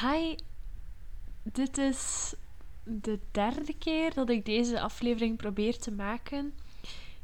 Hi, 0.00 0.34
dit 1.42 1.78
is 1.78 2.34
de 2.84 3.18
derde 3.30 3.74
keer 3.78 4.14
dat 4.14 4.30
ik 4.30 4.44
deze 4.44 4.80
aflevering 4.80 5.36
probeer 5.36 5.78
te 5.78 5.90
maken. 5.90 6.54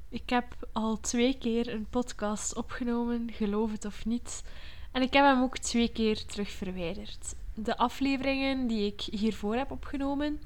Ik 0.08 0.30
heb 0.30 0.68
al 0.72 1.00
twee 1.00 1.38
keer 1.38 1.68
een 1.68 1.86
podcast 1.90 2.56
opgenomen, 2.56 3.30
geloof 3.32 3.72
het 3.72 3.84
of 3.84 4.04
niet. 4.04 4.44
En 4.92 5.02
ik 5.02 5.12
heb 5.12 5.24
hem 5.24 5.42
ook 5.42 5.58
twee 5.58 5.88
keer 5.88 6.24
terug 6.24 6.50
verwijderd. 6.50 7.34
De 7.54 7.76
afleveringen 7.76 8.66
die 8.66 8.86
ik 8.86 9.00
hiervoor 9.00 9.54
heb 9.54 9.70
opgenomen 9.70 10.40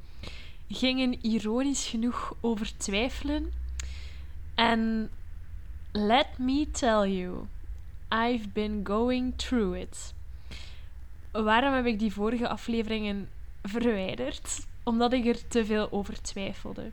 gingen 0.69 1.25
ironisch 1.25 1.87
genoeg 1.87 2.35
over 2.41 2.77
twijfelen. 2.77 3.53
En 4.55 5.11
let 5.93 6.39
me 6.39 6.71
tell 6.71 7.11
you, 7.11 7.47
I've 8.09 8.49
been 8.49 8.81
going 8.85 9.33
through 9.37 9.77
it. 9.77 10.15
Waarom 11.45 11.73
heb 11.73 11.87
ik 11.87 11.99
die 11.99 12.13
vorige 12.13 12.49
afleveringen 12.49 13.29
verwijderd? 13.63 14.67
Omdat 14.83 15.13
ik 15.13 15.27
er 15.27 15.49
te 15.49 15.65
veel 15.65 15.93
over 15.93 16.23
twijfelde. 16.23 16.91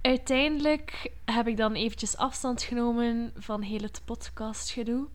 Uiteindelijk 0.00 1.10
heb 1.24 1.46
ik 1.46 1.56
dan 1.56 1.74
eventjes 1.74 2.16
afstand 2.16 2.62
genomen 2.62 3.32
van 3.36 3.62
heel 3.62 3.80
het 3.80 4.02
podcastgedoe. 4.04 5.06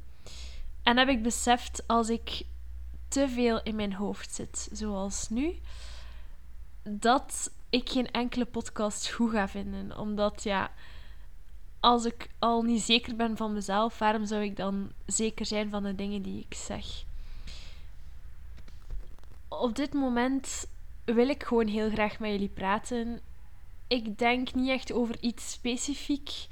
En 0.84 0.98
heb 0.98 1.08
ik 1.08 1.24
beseft 1.24 1.84
als 1.88 2.10
ik 2.10 2.46
te 3.08 3.30
veel 3.30 3.62
in 3.64 3.76
mijn 3.76 3.94
hoofd 3.94 4.34
zit, 4.34 4.70
zoals 4.72 5.30
nu, 5.30 5.60
dat 6.84 7.52
ik 7.70 7.90
geen 7.90 8.12
enkele 8.12 8.46
podcast 8.46 9.10
goed 9.10 9.32
ga 9.32 9.48
vinden. 9.48 9.98
Omdat 9.98 10.44
ja, 10.44 10.72
als 11.84 12.06
ik 12.06 12.28
al 12.40 12.62
niet 12.62 12.82
zeker 12.82 13.16
ben 13.16 13.38
van 13.38 13.54
mezelf, 13.54 14.00
waarom 14.00 14.26
zou 14.26 14.44
ik 14.44 14.56
dan 14.56 14.92
zeker 15.06 15.46
zijn 15.46 15.70
van 15.70 15.84
de 15.84 15.96
dingen 15.96 16.22
die 16.22 16.46
ik 16.50 16.54
zeg? 16.54 16.86
Op 19.48 19.76
dit 19.76 19.94
moment 19.94 20.66
wil 21.06 21.30
ik 21.30 21.44
gewoon 21.44 21.68
heel 21.68 21.90
graag 21.90 22.20
met 22.20 22.32
jullie 22.32 22.50
praten. 22.50 23.20
Ik 23.88 24.18
denk 24.18 24.54
niet 24.54 24.70
echt 24.70 24.92
over 24.92 25.16
iets 25.20 25.52
specifiek. 25.52 26.48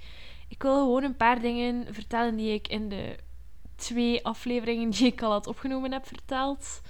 Ik 0.48 0.62
wil 0.62 0.80
gewoon 0.80 1.04
een 1.04 1.16
paar 1.16 1.42
dingen 1.42 1.94
vertellen 1.94 2.36
die 2.36 2.54
ik 2.54 2.68
in 2.68 2.90
de 2.90 3.18
twee 3.76 4.26
afleveringen 4.26 4.90
die 4.90 5.06
ik 5.06 5.22
al 5.22 5.32
had 5.32 5.48
opgenomen 5.48 5.92
heb 5.92 6.08
verteld. 6.08 6.82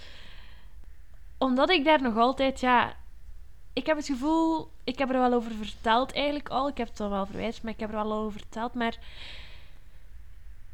Omdat 1.38 1.70
ik 1.70 1.86
daar 1.86 2.02
nog 2.02 2.18
altijd, 2.18 2.60
ja, 2.60 2.96
ik 3.74 3.86
heb 3.86 3.98
het 3.98 4.06
gevoel, 4.06 4.70
ik 4.84 4.98
heb 4.98 5.10
er 5.10 5.20
wel 5.20 5.34
over 5.34 5.52
verteld 5.52 6.14
eigenlijk 6.14 6.50
al. 6.50 6.68
Ik 6.68 6.78
heb 6.78 6.88
het 6.88 7.00
al 7.00 7.10
wel 7.10 7.26
verwijst, 7.26 7.64
maar 7.64 7.74
ik 7.74 7.80
heb 7.80 7.90
er 7.90 7.96
wel 7.96 8.14
over 8.14 8.40
verteld. 8.40 8.74
Maar 8.74 8.98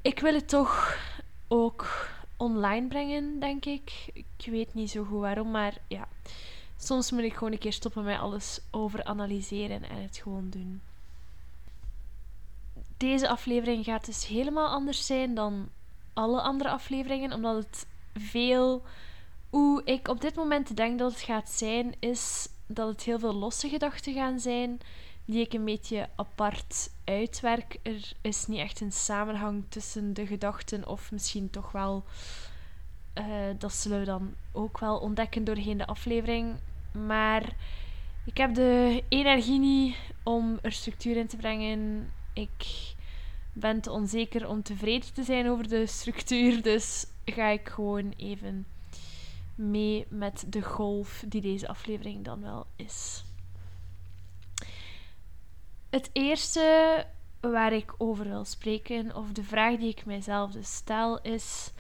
ik 0.01 0.19
wil 0.19 0.33
het 0.33 0.49
toch 0.49 0.97
ook 1.47 2.09
online 2.37 2.87
brengen, 2.87 3.39
denk 3.39 3.65
ik. 3.65 4.09
Ik 4.13 4.45
weet 4.45 4.73
niet 4.73 4.89
zo 4.89 5.03
goed 5.03 5.19
waarom, 5.19 5.51
maar 5.51 5.73
ja. 5.87 6.07
Soms 6.77 7.11
moet 7.11 7.21
ik 7.21 7.33
gewoon 7.33 7.51
een 7.51 7.59
keer 7.59 7.73
stoppen 7.73 8.03
met 8.03 8.19
alles 8.19 8.59
over 8.71 9.03
analyseren 9.03 9.89
en 9.89 10.01
het 10.01 10.17
gewoon 10.17 10.49
doen. 10.49 10.81
Deze 12.97 13.29
aflevering 13.29 13.85
gaat 13.85 14.05
dus 14.05 14.27
helemaal 14.27 14.67
anders 14.67 15.05
zijn 15.05 15.35
dan 15.35 15.69
alle 16.13 16.41
andere 16.41 16.69
afleveringen, 16.69 17.33
omdat 17.33 17.55
het 17.55 17.85
veel. 18.13 18.83
Hoe 19.49 19.81
ik 19.83 20.07
op 20.07 20.21
dit 20.21 20.35
moment 20.35 20.75
denk 20.75 20.99
dat 20.99 21.11
het 21.11 21.21
gaat 21.21 21.49
zijn, 21.49 21.95
is 21.99 22.49
dat 22.67 22.87
het 22.87 23.03
heel 23.03 23.19
veel 23.19 23.33
losse 23.33 23.69
gedachten 23.69 24.13
gaan 24.13 24.39
zijn 24.39 24.79
die 25.25 25.45
ik 25.45 25.53
een 25.53 25.65
beetje 25.65 26.09
apart 26.15 26.89
uitwerk. 27.03 27.79
Er 27.83 28.11
is 28.21 28.47
niet 28.47 28.59
echt 28.59 28.81
een 28.81 28.91
samenhang 28.91 29.63
tussen 29.69 30.13
de 30.13 30.27
gedachten, 30.27 30.87
of 30.87 31.11
misschien 31.11 31.49
toch 31.49 31.71
wel. 31.71 32.03
Uh, 33.15 33.25
dat 33.57 33.73
zullen 33.73 33.99
we 33.99 34.05
dan 34.05 34.33
ook 34.51 34.79
wel 34.79 34.97
ontdekken 34.97 35.43
doorheen 35.43 35.77
de 35.77 35.87
aflevering. 35.87 36.55
Maar 36.91 37.55
ik 38.25 38.37
heb 38.37 38.53
de 38.53 39.03
energie 39.09 39.59
niet 39.59 39.95
om 40.23 40.59
er 40.61 40.71
structuur 40.71 41.17
in 41.17 41.27
te 41.27 41.37
brengen. 41.37 42.11
Ik 42.33 42.93
ben 43.53 43.81
te 43.81 43.91
onzeker 43.91 44.47
om 44.47 44.63
tevreden 44.63 45.13
te 45.13 45.23
zijn 45.23 45.49
over 45.49 45.67
de 45.67 45.85
structuur. 45.85 46.61
Dus 46.61 47.05
ga 47.25 47.47
ik 47.47 47.69
gewoon 47.69 48.13
even 48.17 48.65
mee 49.57 50.05
met 50.09 50.45
de 50.47 50.61
golf 50.61 51.23
die 51.27 51.41
deze 51.41 51.67
aflevering 51.67 52.25
dan 52.25 52.41
wel 52.41 52.67
is. 52.75 53.23
Het 55.89 56.09
eerste 56.13 57.05
waar 57.39 57.73
ik 57.73 57.93
over 57.97 58.25
wil 58.25 58.45
spreken, 58.45 59.15
of 59.15 59.31
de 59.31 59.43
vraag 59.43 59.77
die 59.77 59.89
ik 59.89 60.05
mijzelf 60.05 60.51
dus 60.51 60.75
stel, 60.75 61.21
is: 61.21 61.71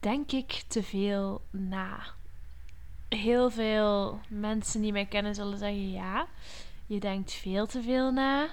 denk 0.00 0.32
ik 0.32 0.64
te 0.68 0.82
veel 0.82 1.42
na? 1.50 2.02
Heel 3.08 3.50
veel 3.50 4.20
mensen 4.28 4.80
die 4.80 4.92
mij 4.92 5.06
kennen 5.06 5.34
zullen 5.34 5.58
zeggen: 5.58 5.90
ja, 5.90 6.26
je 6.86 7.00
denkt 7.00 7.32
veel 7.32 7.66
te 7.66 7.82
veel 7.82 8.12
na 8.12 8.48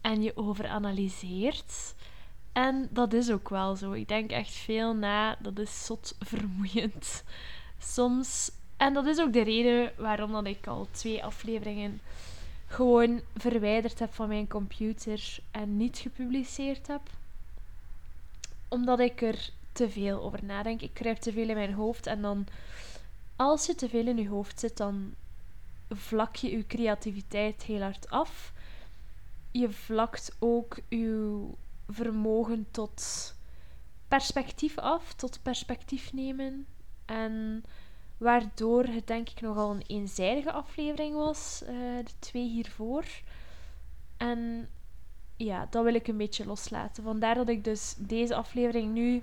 en 0.00 0.22
je 0.22 0.36
overanalyseert. 0.36 1.94
En 2.52 2.88
dat 2.90 3.12
is 3.12 3.30
ook 3.30 3.48
wel 3.48 3.76
zo. 3.76 3.92
Ik 3.92 4.08
denk 4.08 4.30
echt 4.30 4.52
veel 4.52 4.94
na. 4.94 5.36
Dat 5.40 5.58
is 5.58 5.84
zot 5.84 6.16
vermoeiend 6.20 7.24
soms. 7.78 8.50
En 8.76 8.94
dat 8.94 9.06
is 9.06 9.20
ook 9.20 9.32
de 9.32 9.42
reden 9.42 9.92
waarom 9.96 10.32
dat 10.32 10.46
ik 10.46 10.66
al 10.66 10.88
twee 10.90 11.24
afleveringen 11.24 12.00
gewoon 12.66 13.20
verwijderd 13.36 13.98
heb 13.98 14.14
van 14.14 14.28
mijn 14.28 14.48
computer 14.48 15.38
en 15.50 15.76
niet 15.76 15.98
gepubliceerd 15.98 16.86
heb. 16.86 17.00
Omdat 18.68 19.00
ik 19.00 19.22
er 19.22 19.50
te 19.72 19.90
veel 19.90 20.22
over 20.22 20.44
nadenk. 20.44 20.80
Ik 20.80 20.94
kruip 20.94 21.16
te 21.16 21.32
veel 21.32 21.48
in 21.48 21.54
mijn 21.54 21.72
hoofd 21.72 22.06
en 22.06 22.22
dan, 22.22 22.46
als 23.36 23.66
je 23.66 23.74
te 23.74 23.88
veel 23.88 24.06
in 24.06 24.16
je 24.16 24.28
hoofd 24.28 24.60
zit, 24.60 24.76
dan 24.76 25.14
vlak 25.90 26.36
je 26.36 26.50
je 26.50 26.66
creativiteit 26.66 27.62
heel 27.62 27.80
hard 27.80 28.10
af. 28.10 28.52
Je 29.50 29.70
vlakt 29.70 30.36
ook 30.38 30.78
je 30.88 31.44
vermogen 31.88 32.66
tot 32.70 33.34
perspectief 34.08 34.78
af, 34.78 35.14
tot 35.14 35.38
perspectief 35.42 36.12
nemen. 36.12 36.66
En 37.08 37.64
waardoor 38.16 38.84
het 38.84 39.06
denk 39.06 39.28
ik 39.28 39.40
nogal 39.40 39.70
een 39.70 39.84
eenzijdige 39.86 40.52
aflevering 40.52 41.14
was, 41.14 41.62
uh, 41.62 41.68
de 42.04 42.12
twee 42.18 42.48
hiervoor. 42.48 43.04
En 44.16 44.68
ja, 45.36 45.66
dat 45.70 45.84
wil 45.84 45.94
ik 45.94 46.08
een 46.08 46.16
beetje 46.16 46.46
loslaten. 46.46 47.02
Vandaar 47.02 47.34
dat 47.34 47.48
ik 47.48 47.64
dus 47.64 47.94
deze 47.98 48.34
aflevering 48.34 48.92
nu. 48.92 49.14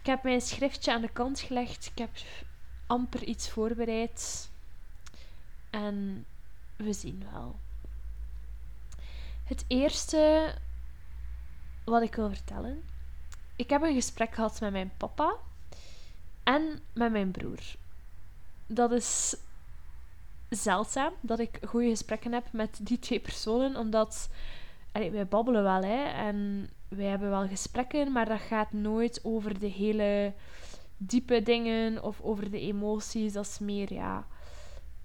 Ik 0.00 0.06
heb 0.06 0.22
mijn 0.22 0.40
schriftje 0.40 0.92
aan 0.92 1.00
de 1.00 1.12
kant 1.12 1.40
gelegd. 1.40 1.86
Ik 1.86 1.98
heb 1.98 2.10
amper 2.86 3.22
iets 3.22 3.50
voorbereid. 3.50 4.50
En 5.70 6.26
we 6.76 6.92
zien 6.92 7.26
wel. 7.32 7.56
Het 9.44 9.64
eerste 9.68 10.54
wat 11.84 12.02
ik 12.02 12.14
wil 12.14 12.28
vertellen. 12.28 12.82
Ik 13.56 13.70
heb 13.70 13.82
een 13.82 13.94
gesprek 13.94 14.34
gehad 14.34 14.60
met 14.60 14.72
mijn 14.72 14.92
papa 14.96 15.36
en 16.44 16.80
met 16.92 17.12
mijn 17.12 17.30
broer. 17.30 17.60
Dat 18.66 18.92
is 18.92 19.36
zeldzaam 20.48 21.12
dat 21.20 21.38
ik 21.38 21.58
goede 21.66 21.88
gesprekken 21.88 22.32
heb 22.32 22.44
met 22.52 22.78
die 22.82 22.98
twee 22.98 23.20
personen, 23.20 23.76
omdat 23.76 24.28
allee, 24.92 25.10
wij 25.10 25.26
babbelen 25.26 25.62
wel 25.62 25.82
hè, 25.82 26.04
en 26.04 26.68
wij 26.88 27.06
hebben 27.06 27.30
wel 27.30 27.48
gesprekken, 27.48 28.12
maar 28.12 28.28
dat 28.28 28.40
gaat 28.40 28.72
nooit 28.72 29.20
over 29.22 29.58
de 29.58 29.66
hele 29.66 30.32
diepe 30.96 31.42
dingen 31.42 32.02
of 32.02 32.20
over 32.20 32.50
de 32.50 32.60
emoties. 32.60 33.32
Dat 33.32 33.46
is 33.46 33.58
meer 33.58 33.92
ja, 33.92 34.26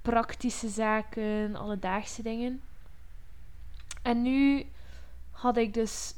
praktische 0.01 0.69
zaken, 0.69 1.55
alledaagse 1.55 2.21
dingen. 2.21 2.61
En 4.01 4.21
nu 4.21 4.65
had 5.31 5.57
ik 5.57 5.73
dus 5.73 6.13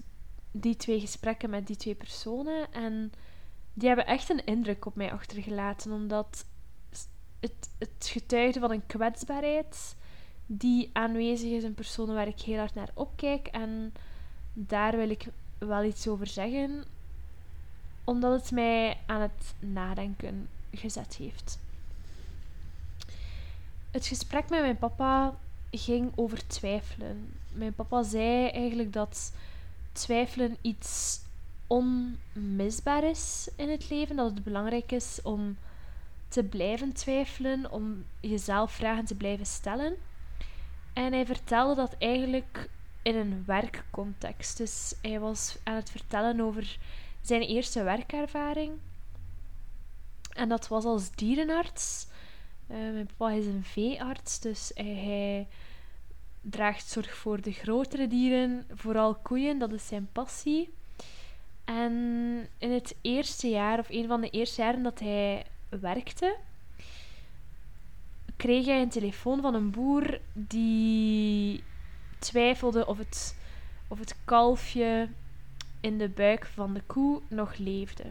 die 0.51 0.75
twee 0.75 0.99
gesprekken 0.99 1.49
met 1.49 1.67
die 1.67 1.75
twee 1.75 1.95
personen 1.95 2.73
en 2.73 3.11
die 3.73 3.87
hebben 3.87 4.05
echt 4.05 4.29
een 4.29 4.45
indruk 4.45 4.85
op 4.85 4.95
mij 4.95 5.11
achtergelaten, 5.11 5.91
omdat 5.91 6.45
het, 7.39 7.69
het 7.77 8.07
getuigde 8.11 8.59
van 8.59 8.71
een 8.71 8.85
kwetsbaarheid 8.85 9.95
die 10.45 10.89
aanwezig 10.93 11.51
is 11.51 11.63
in 11.63 11.73
personen 11.73 12.15
waar 12.15 12.27
ik 12.27 12.41
heel 12.41 12.57
hard 12.57 12.73
naar 12.73 12.89
opkijk. 12.93 13.47
En 13.47 13.93
daar 14.53 14.97
wil 14.97 15.09
ik 15.09 15.25
wel 15.57 15.83
iets 15.83 16.07
over 16.07 16.27
zeggen, 16.27 16.85
omdat 18.03 18.41
het 18.41 18.51
mij 18.51 18.97
aan 19.05 19.21
het 19.21 19.53
nadenken 19.59 20.49
gezet 20.71 21.15
heeft. 21.15 21.59
Het 23.91 24.05
gesprek 24.05 24.49
met 24.49 24.61
mijn 24.61 24.77
papa 24.77 25.37
ging 25.71 26.11
over 26.15 26.47
twijfelen. 26.47 27.33
Mijn 27.53 27.73
papa 27.73 28.03
zei 28.03 28.47
eigenlijk 28.47 28.93
dat 28.93 29.33
twijfelen 29.91 30.57
iets 30.61 31.19
onmisbaar 31.71 33.03
is 33.03 33.49
in 33.55 33.69
het 33.69 33.89
leven. 33.89 34.15
Dat 34.15 34.31
het 34.31 34.43
belangrijk 34.43 34.91
is 34.91 35.19
om 35.23 35.57
te 36.27 36.43
blijven 36.43 36.93
twijfelen, 36.93 37.71
om 37.71 38.05
jezelf 38.19 38.71
vragen 38.71 39.05
te 39.05 39.15
blijven 39.15 39.45
stellen. 39.45 39.95
En 40.93 41.13
hij 41.13 41.25
vertelde 41.25 41.75
dat 41.75 41.95
eigenlijk 41.97 42.69
in 43.01 43.15
een 43.15 43.43
werkcontext. 43.45 44.57
Dus 44.57 44.95
hij 45.01 45.19
was 45.19 45.57
aan 45.63 45.75
het 45.75 45.89
vertellen 45.89 46.41
over 46.41 46.77
zijn 47.21 47.41
eerste 47.41 47.83
werkervaring. 47.83 48.71
En 50.33 50.49
dat 50.49 50.67
was 50.67 50.83
als 50.83 51.11
dierenarts. 51.11 52.07
Uh, 52.67 52.77
mijn 52.77 53.09
papa 53.17 53.31
is 53.31 53.45
een 53.45 53.63
veearts, 53.63 54.39
dus 54.39 54.71
hij, 54.73 55.47
draagt 56.41 56.87
zorg 56.87 57.15
voor 57.15 57.41
de 57.41 57.51
grotere 57.51 58.07
dieren, 58.07 58.65
vooral 58.73 59.15
koeien, 59.15 59.59
dat 59.59 59.71
is 59.71 59.87
zijn 59.87 60.09
passie. 60.11 60.73
En 61.79 62.47
in 62.57 62.71
het 62.71 62.95
eerste 63.01 63.49
jaar, 63.49 63.79
of 63.79 63.89
een 63.89 64.07
van 64.07 64.21
de 64.21 64.29
eerste 64.29 64.61
jaren 64.61 64.83
dat 64.83 64.99
hij 64.99 65.45
werkte, 65.69 66.37
kreeg 68.35 68.65
hij 68.65 68.81
een 68.81 68.89
telefoon 68.89 69.41
van 69.41 69.53
een 69.53 69.71
boer 69.71 70.19
die 70.33 71.63
twijfelde 72.19 72.85
of 72.85 72.97
het, 72.97 73.37
of 73.87 73.99
het 73.99 74.15
kalfje 74.25 75.09
in 75.81 75.97
de 75.97 76.09
buik 76.09 76.45
van 76.45 76.73
de 76.73 76.81
koe 76.85 77.21
nog 77.27 77.57
leefde. 77.57 78.03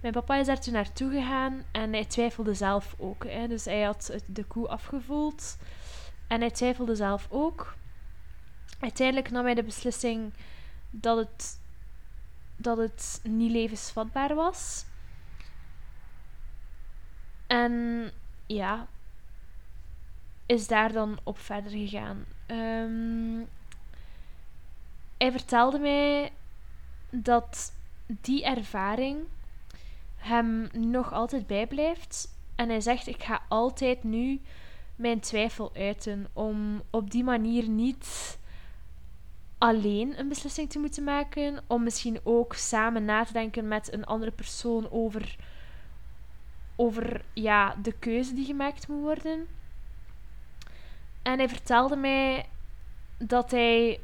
Mijn 0.00 0.12
papa 0.12 0.36
is 0.36 0.46
daar 0.46 0.60
toen 0.60 0.72
naartoe 0.72 1.10
gegaan 1.10 1.62
en 1.72 1.92
hij 1.92 2.04
twijfelde 2.04 2.54
zelf 2.54 2.94
ook. 2.98 3.24
Hè. 3.24 3.48
Dus 3.48 3.64
hij 3.64 3.82
had 3.82 4.16
de 4.26 4.44
koe 4.44 4.68
afgevoeld 4.68 5.58
en 6.26 6.40
hij 6.40 6.50
twijfelde 6.50 6.94
zelf 6.94 7.26
ook. 7.30 7.74
Uiteindelijk 8.80 9.30
nam 9.30 9.44
hij 9.44 9.54
de 9.54 9.62
beslissing 9.62 10.32
dat 10.90 11.16
het, 11.16 11.62
dat 12.56 12.76
het 12.76 13.20
niet 13.22 13.50
levensvatbaar 13.50 14.34
was. 14.34 14.84
En 17.46 18.10
ja, 18.46 18.86
is 20.46 20.66
daar 20.66 20.92
dan 20.92 21.18
op 21.22 21.38
verder 21.38 21.70
gegaan. 21.70 22.24
Um, 22.46 23.48
hij 25.18 25.32
vertelde 25.32 25.78
mij 25.78 26.32
dat 27.10 27.72
die 28.06 28.44
ervaring 28.44 29.18
hem 30.16 30.68
nog 30.72 31.12
altijd 31.12 31.46
bijblijft. 31.46 32.34
En 32.54 32.68
hij 32.68 32.80
zegt: 32.80 33.06
Ik 33.06 33.22
ga 33.22 33.42
altijd 33.48 34.02
nu 34.04 34.40
mijn 34.96 35.20
twijfel 35.20 35.72
uiten 35.74 36.26
om 36.32 36.82
op 36.90 37.10
die 37.10 37.24
manier 37.24 37.68
niet 37.68 38.38
alleen 39.64 40.18
een 40.18 40.28
beslissing 40.28 40.70
te 40.70 40.78
moeten 40.78 41.04
maken, 41.04 41.62
om 41.66 41.82
misschien 41.82 42.20
ook 42.22 42.54
samen 42.54 43.04
na 43.04 43.24
te 43.24 43.32
denken 43.32 43.68
met 43.68 43.92
een 43.92 44.04
andere 44.04 44.30
persoon 44.30 44.90
over, 44.90 45.36
over 46.76 47.24
ja, 47.32 47.76
de 47.82 47.92
keuze 47.92 48.34
die 48.34 48.44
gemaakt 48.44 48.88
moet 48.88 49.00
worden. 49.00 49.46
En 51.22 51.38
hij 51.38 51.48
vertelde 51.48 51.96
mij 51.96 52.48
dat 53.18 53.50
hij 53.50 54.00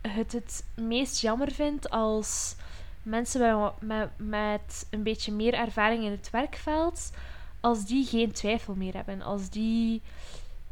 het 0.00 0.32
het 0.32 0.64
meest 0.74 1.20
jammer 1.20 1.52
vindt 1.52 1.90
als 1.90 2.56
mensen 3.02 3.72
met, 3.80 4.10
met, 4.16 4.86
een 4.90 5.02
beetje 5.02 5.32
meer 5.32 5.54
ervaring 5.54 6.04
in 6.04 6.10
het 6.10 6.30
werkveld, 6.30 7.12
als 7.60 7.84
die 7.84 8.06
geen 8.06 8.32
twijfel 8.32 8.74
meer 8.74 8.94
hebben, 8.94 9.22
als 9.22 9.50
die 9.50 10.02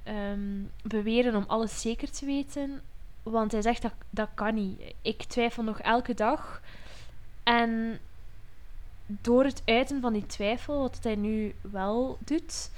um, 0.08 0.70
beweren 0.82 1.34
om 1.36 1.44
alles 1.46 1.80
zeker 1.80 2.10
te 2.10 2.26
weten. 2.26 2.82
Want 3.22 3.52
hij 3.52 3.62
zegt 3.62 3.82
dat 3.82 3.94
dat 4.10 4.28
kan 4.34 4.54
niet. 4.54 4.94
Ik 5.02 5.22
twijfel 5.22 5.62
nog 5.62 5.80
elke 5.80 6.14
dag. 6.14 6.60
En 7.42 7.98
door 9.06 9.44
het 9.44 9.62
uiten 9.64 10.00
van 10.00 10.12
die 10.12 10.26
twijfel, 10.26 10.80
wat 10.80 10.98
hij 11.02 11.16
nu 11.16 11.54
wel 11.60 12.18
doet, 12.20 12.70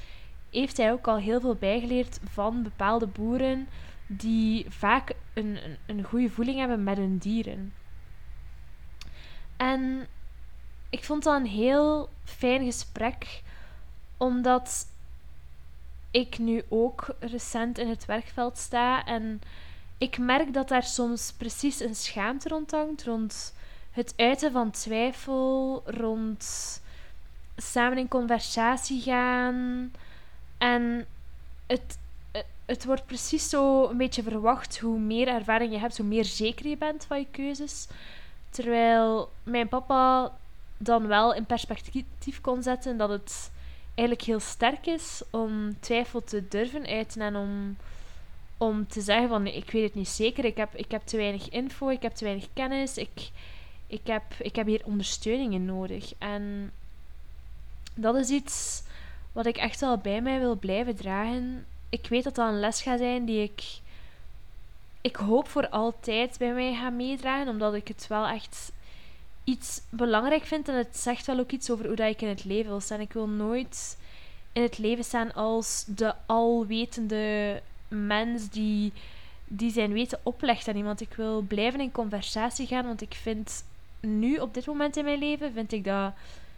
heeft 0.50 0.76
hij 0.76 0.92
ook 0.92 1.06
al 1.06 1.16
heel 1.16 1.40
veel 1.40 1.54
bijgeleerd 1.54 2.20
van 2.24 2.62
bepaalde 2.62 3.06
boeren 3.06 3.68
die 4.06 4.66
vaak 4.68 5.12
een, 5.34 5.64
een, 5.64 5.76
een 5.86 6.04
goede 6.04 6.30
voeling 6.30 6.58
hebben 6.58 6.82
met 6.82 6.96
hun 6.96 7.18
dieren. 7.18 7.72
En 9.56 10.06
ik 10.90 11.04
vond 11.04 11.22
dat 11.22 11.40
een 11.40 11.46
heel 11.46 12.08
fijn 12.24 12.64
gesprek, 12.64 13.42
omdat 14.16 14.86
ik 16.10 16.38
nu 16.38 16.62
ook 16.68 17.14
recent 17.20 17.78
in 17.78 17.88
het 17.88 18.04
werkveld 18.04 18.58
sta 18.58 19.04
en 19.04 19.40
ik 20.02 20.18
merk 20.18 20.54
dat 20.54 20.68
daar 20.68 20.82
soms 20.82 21.32
precies 21.36 21.80
een 21.80 21.94
schaamte 21.94 22.48
rond 22.48 22.70
hangt, 22.70 23.04
rond 23.04 23.54
het 23.90 24.14
uiten 24.16 24.52
van 24.52 24.70
twijfel, 24.70 25.82
rond 25.86 26.44
samen 27.56 27.98
in 27.98 28.08
conversatie 28.08 29.00
gaan. 29.00 29.92
En 30.58 31.06
het, 31.66 31.98
het 32.64 32.84
wordt 32.84 33.06
precies 33.06 33.48
zo 33.48 33.88
een 33.88 33.96
beetje 33.96 34.22
verwacht. 34.22 34.78
Hoe 34.78 34.98
meer 34.98 35.28
ervaring 35.28 35.72
je 35.72 35.78
hebt, 35.78 35.96
hoe 35.96 36.06
meer 36.06 36.24
zeker 36.24 36.68
je 36.68 36.76
bent 36.76 37.04
van 37.04 37.18
je 37.18 37.26
keuzes. 37.30 37.86
Terwijl 38.50 39.32
mijn 39.42 39.68
papa 39.68 40.32
dan 40.76 41.06
wel 41.06 41.34
in 41.34 41.46
perspectief 41.46 42.40
kon 42.40 42.62
zetten 42.62 42.96
dat 42.96 43.08
het 43.08 43.50
eigenlijk 43.94 44.26
heel 44.26 44.40
sterk 44.40 44.86
is 44.86 45.22
om 45.30 45.80
twijfel 45.80 46.24
te 46.24 46.48
durven 46.48 46.86
uiten 46.86 47.20
en 47.20 47.36
om, 47.36 47.76
om 48.62 48.86
te 48.88 49.00
zeggen 49.00 49.28
van 49.28 49.46
ik 49.46 49.70
weet 49.70 49.84
het 49.84 49.94
niet 49.94 50.08
zeker, 50.08 50.44
ik 50.44 50.56
heb, 50.56 50.74
ik 50.74 50.90
heb 50.90 51.02
te 51.04 51.16
weinig 51.16 51.48
info, 51.48 51.88
ik 51.88 52.02
heb 52.02 52.12
te 52.12 52.24
weinig 52.24 52.46
kennis, 52.52 52.96
ik, 52.96 53.30
ik, 53.86 54.06
heb, 54.06 54.22
ik 54.38 54.56
heb 54.56 54.66
hier 54.66 54.82
ondersteuning 54.84 55.52
in 55.52 55.64
nodig. 55.64 56.12
En 56.18 56.72
dat 57.94 58.16
is 58.16 58.28
iets 58.28 58.82
wat 59.32 59.46
ik 59.46 59.56
echt 59.56 59.80
wel 59.80 59.98
bij 59.98 60.22
mij 60.22 60.38
wil 60.38 60.56
blijven 60.56 60.96
dragen 60.96 61.66
ik 61.92 62.06
weet 62.06 62.24
dat 62.24 62.34
dat 62.34 62.48
een 62.48 62.60
les 62.60 62.82
gaat 62.82 62.98
zijn 62.98 63.24
die 63.24 63.42
ik, 63.42 63.62
ik 65.00 65.16
hoop 65.16 65.48
voor 65.48 65.68
altijd 65.68 66.38
bij 66.38 66.52
mij 66.52 66.74
ga 66.74 66.90
meedragen, 66.90 67.48
omdat 67.48 67.74
ik 67.74 67.88
het 67.88 68.06
wel 68.06 68.26
echt 68.26 68.72
iets 69.44 69.80
belangrijk 69.90 70.44
vind 70.44 70.68
en 70.68 70.74
het 70.74 70.96
zegt 70.96 71.26
wel 71.26 71.38
ook 71.38 71.50
iets 71.50 71.70
over 71.70 71.86
hoe 71.86 71.96
dat 71.96 72.08
ik 72.08 72.22
in 72.22 72.28
het 72.28 72.44
leven 72.44 72.70
wil 72.70 72.80
staan. 72.80 73.00
Ik 73.00 73.12
wil 73.12 73.28
nooit 73.28 73.98
in 74.52 74.62
het 74.62 74.78
leven 74.78 75.04
staan 75.04 75.34
als 75.34 75.84
de 75.86 76.14
alwetende 76.26 77.62
mens 77.92 78.48
die, 78.48 78.92
die 79.44 79.72
zijn 79.72 79.92
weten 79.92 80.20
oplegt 80.22 80.68
aan 80.68 80.76
iemand. 80.76 81.00
Ik 81.00 81.14
wil 81.14 81.40
blijven 81.40 81.80
in 81.80 81.92
conversatie 81.92 82.66
gaan, 82.66 82.84
want 82.84 83.00
ik 83.00 83.14
vind 83.14 83.64
nu, 84.00 84.36
op 84.36 84.54
dit 84.54 84.66
moment 84.66 84.96
in 84.96 85.04
mijn 85.04 85.18
leven, 85.18 85.52
vind 85.52 85.72
ik 85.72 85.84
dat 85.84 86.12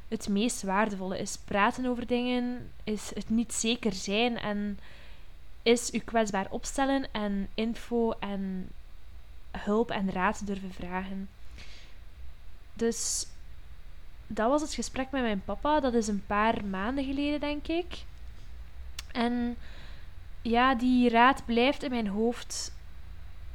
het 0.09 0.29
meest 0.29 0.63
waardevolle 0.63 1.19
is. 1.19 1.39
Praten 1.45 1.87
over 1.87 2.07
dingen, 2.07 2.71
is 2.85 3.11
het 3.15 3.31
niet 3.31 3.53
zeker 3.53 3.93
zijn 3.93 4.39
en 4.39 4.79
is 5.63 5.95
u 5.95 5.99
kwetsbaar 5.99 6.47
opstellen 6.51 7.07
en 7.13 7.49
info 7.55 8.11
en 8.11 8.69
hulp 9.51 9.91
en 9.91 10.13
raad 10.13 10.47
durven 10.47 10.73
vragen. 10.73 11.29
Dus 12.75 13.27
dat 14.27 14.51
was 14.51 14.63
het 14.63 14.75
gesprek 14.75 15.11
met 15.11 15.23
mijn 15.23 15.43
papa. 15.45 15.81
Dat 15.81 15.95
is 15.95 16.09
een 16.09 16.25
paar 16.27 16.65
maanden 16.65 17.05
geleden, 17.05 17.41
denk 17.41 17.67
ik. 17.67 18.03
En 19.13 19.57
ja, 20.45 20.75
die 20.75 21.09
raad 21.09 21.45
blijft 21.45 21.83
in 21.83 21.91
mijn 21.91 22.09
hoofd 22.09 22.73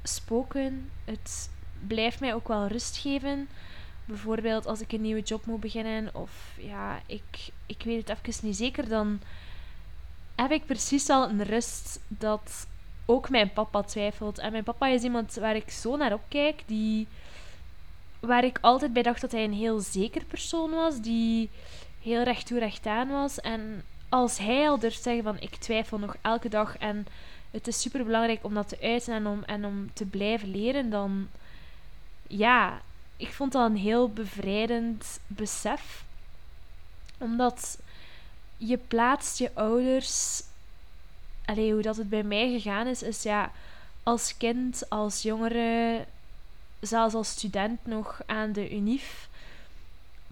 spoken. 0.03 0.89
Het 1.05 1.49
blijft 1.87 2.19
mij 2.19 2.33
ook 2.33 2.47
wel 2.47 2.67
rust 2.67 2.97
geven. 2.97 3.49
Bijvoorbeeld 4.05 4.65
als 4.65 4.81
ik 4.81 4.91
een 4.91 5.01
nieuwe 5.01 5.21
job 5.21 5.45
moet 5.45 5.59
beginnen 5.59 6.15
of 6.15 6.31
ja, 6.57 7.01
ik, 7.05 7.49
ik 7.65 7.81
weet 7.83 8.07
het 8.07 8.17
even 8.27 8.47
niet 8.47 8.57
zeker, 8.57 8.89
dan 8.89 9.19
heb 10.35 10.51
ik 10.51 10.65
precies 10.65 11.09
al 11.09 11.29
een 11.29 11.43
rust 11.43 11.99
dat 12.07 12.67
ook 13.05 13.29
mijn 13.29 13.53
papa 13.53 13.81
twijfelt. 13.83 14.37
En 14.37 14.51
mijn 14.51 14.63
papa 14.63 14.87
is 14.87 15.03
iemand 15.03 15.33
waar 15.33 15.55
ik 15.55 15.69
zo 15.69 15.95
naar 15.95 16.13
opkijk, 16.13 16.63
die, 16.65 17.07
waar 18.19 18.43
ik 18.43 18.57
altijd 18.61 18.93
bij 18.93 19.03
dacht 19.03 19.21
dat 19.21 19.31
hij 19.31 19.43
een 19.43 19.53
heel 19.53 19.79
zeker 19.79 20.25
persoon 20.25 20.71
was, 20.71 21.01
die 21.01 21.49
heel 22.01 22.23
recht 22.23 22.47
toe 22.47 22.59
recht 22.59 22.85
aan 22.85 23.07
was. 23.07 23.39
En 23.39 23.83
als 24.09 24.37
hij 24.37 24.69
al 24.69 24.79
durft 24.79 25.03
zeggen 25.03 25.23
van 25.23 25.39
ik 25.39 25.55
twijfel 25.55 25.97
nog 25.97 26.15
elke 26.21 26.49
dag 26.49 26.77
en 26.77 27.07
het 27.51 27.67
is 27.67 27.81
super 27.81 28.05
belangrijk 28.05 28.43
om 28.43 28.53
dat 28.53 28.69
te 28.69 28.77
uiten 28.81 29.13
en 29.13 29.27
om, 29.27 29.43
en 29.43 29.65
om 29.65 29.93
te 29.93 30.05
blijven 30.05 30.51
leren, 30.51 30.89
dan 30.89 31.29
ja, 32.27 32.81
ik 33.17 33.33
vond 33.33 33.51
dat 33.51 33.69
een 33.69 33.77
heel 33.77 34.09
bevrijdend 34.09 35.19
besef. 35.27 36.03
Omdat 37.17 37.79
je 38.57 38.77
plaatst 38.77 39.37
je 39.37 39.51
ouders. 39.53 40.43
Allee, 41.45 41.73
hoe 41.73 41.81
dat 41.81 41.97
het 41.97 42.09
bij 42.09 42.23
mij 42.23 42.51
gegaan 42.51 42.87
is, 42.87 43.03
is 43.03 43.23
ja, 43.23 43.51
als 44.03 44.37
kind, 44.37 44.89
als 44.89 45.21
jongere, 45.21 46.05
zelfs 46.79 47.13
als 47.13 47.29
student 47.29 47.85
nog 47.85 48.21
aan 48.25 48.51
de 48.51 48.75
UNIF, 48.75 49.29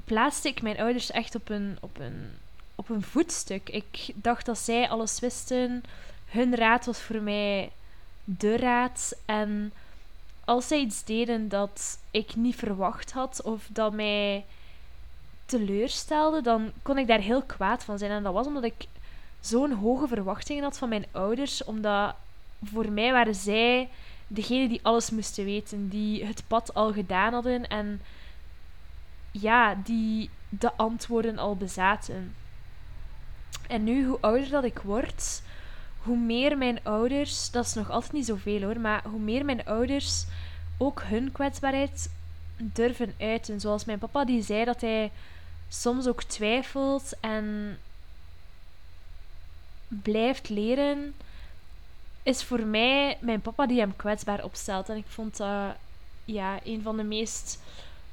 plaatste 0.06 0.48
ik 0.48 0.62
mijn 0.62 0.80
ouders 0.80 1.12
echt 1.12 1.36
op 1.36 1.50
een, 1.50 1.78
op 1.82 2.00
een, 2.00 2.32
op 2.78 2.90
een 2.90 3.02
voetstuk. 3.02 3.70
Ik 3.70 4.10
dacht 4.16 4.46
dat 4.46 4.58
zij 4.58 4.90
alles 4.90 5.20
wisten. 5.20 5.84
Hun 6.26 6.56
raad 6.56 6.86
was 6.86 7.00
voor 7.00 7.22
mij 7.22 7.72
de 8.24 8.58
raad. 8.58 9.16
En 9.26 9.74
als 10.46 10.68
zij 10.68 10.80
iets 10.80 11.04
deden 11.04 11.50
dat 11.50 12.00
ik 12.12 12.36
niet 12.36 12.56
verwacht 12.56 13.12
had, 13.12 13.42
of 13.42 13.68
dat 13.72 13.94
mij 13.94 14.46
teleurstelde, 15.46 16.42
dan 16.42 16.72
kon 16.82 16.98
ik 16.98 17.08
daar 17.08 17.20
heel 17.20 17.42
kwaad 17.42 17.84
van 17.84 17.98
zijn. 17.98 18.12
En 18.12 18.24
dat 18.24 18.34
was 18.34 18.48
omdat 18.48 18.64
ik 18.64 18.86
zo'n 19.40 19.72
hoge 19.72 20.08
verwachtingen 20.08 20.64
had 20.64 20.78
van 20.78 20.90
mijn 20.90 21.06
ouders, 21.12 21.64
omdat 21.64 22.16
voor 22.64 22.92
mij 22.92 23.12
waren 23.12 23.36
zij 23.36 23.90
degene 24.28 24.68
die 24.68 24.80
alles 24.84 25.10
moesten 25.10 25.46
weten, 25.46 25.90
die 25.90 26.26
het 26.26 26.44
pad 26.48 26.74
al 26.74 26.94
gedaan 26.94 27.34
hadden 27.34 27.68
en 27.68 28.02
ja, 29.32 29.76
die 29.84 30.30
de 30.50 30.74
antwoorden 30.74 31.38
al 31.38 31.56
bezaten. 31.56 32.36
En 33.68 33.84
nu, 33.84 34.06
hoe 34.06 34.18
ouder 34.22 34.50
dat 34.50 34.64
ik 34.64 34.80
word, 34.80 35.42
hoe 35.98 36.18
meer 36.18 36.58
mijn 36.58 36.80
ouders, 36.84 37.52
dat 37.52 37.66
is 37.66 37.74
nog 37.74 37.90
altijd 37.90 38.14
niet 38.14 38.26
zoveel 38.26 38.62
hoor, 38.62 38.80
maar 38.80 39.04
hoe 39.04 39.20
meer 39.20 39.46
mijn 39.46 39.66
ouders 39.66 40.26
ook 40.78 41.02
hun 41.04 41.32
kwetsbaarheid 41.32 42.10
durven 42.58 43.14
uiten. 43.20 43.60
Zoals 43.60 43.86
mijn 43.86 44.00
papa 44.00 44.26
die 44.26 44.42
zei 44.44 44.66
dat 44.66 44.82
hij 44.82 45.12
soms 45.70 46.08
ook 46.08 46.24
twijfelt 46.24 47.14
en 47.20 47.78
blijft 49.88 50.50
leren, 50.50 51.14
is 52.24 52.44
voor 52.44 52.66
mij 52.66 53.18
mijn 53.22 53.42
papa 53.42 53.68
die 53.68 53.80
hem 53.80 53.96
kwetsbaar 53.96 54.44
opstelt. 54.44 54.90
En 54.90 54.98
ik 54.98 55.08
vond 55.08 55.38
dat 55.38 55.76
ja, 56.26 56.60
een 56.64 56.82
van 56.82 56.98
de 56.98 57.04
meest 57.04 57.60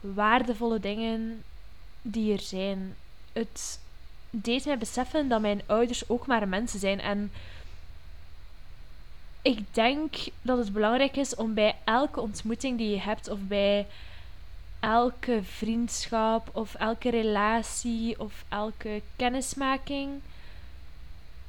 waardevolle 0.00 0.80
dingen 0.80 1.42
die 2.02 2.32
er 2.32 2.40
zijn. 2.40 2.94
Het 3.32 3.80
deed 4.42 4.64
mij 4.64 4.78
beseffen 4.78 5.28
dat 5.28 5.40
mijn 5.40 5.62
ouders 5.66 6.08
ook 6.08 6.26
maar 6.26 6.48
mensen 6.48 6.78
zijn. 6.78 7.00
En 7.00 7.32
ik 9.42 9.74
denk 9.74 10.14
dat 10.42 10.58
het 10.58 10.72
belangrijk 10.72 11.16
is 11.16 11.34
om 11.34 11.54
bij 11.54 11.76
elke 11.84 12.20
ontmoeting 12.20 12.78
die 12.78 12.90
je 12.90 13.00
hebt, 13.00 13.28
of 13.28 13.38
bij 13.40 13.86
elke 14.80 15.40
vriendschap, 15.42 16.48
of 16.52 16.74
elke 16.74 17.10
relatie, 17.10 18.20
of 18.20 18.44
elke 18.48 19.02
kennismaking, 19.16 20.10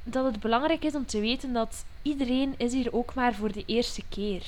dat 0.04 0.26
het 0.26 0.40
belangrijk 0.40 0.84
is 0.84 0.96
om 0.96 1.06
te 1.06 1.20
weten 1.20 1.54
dat 1.54 1.86
iedereen 2.02 2.54
is 2.58 2.74
hier 2.74 2.94
ook 2.94 3.14
maar 3.14 3.34
voor 3.34 3.52
de 3.52 3.64
eerste 3.66 4.04
keer. 4.10 4.44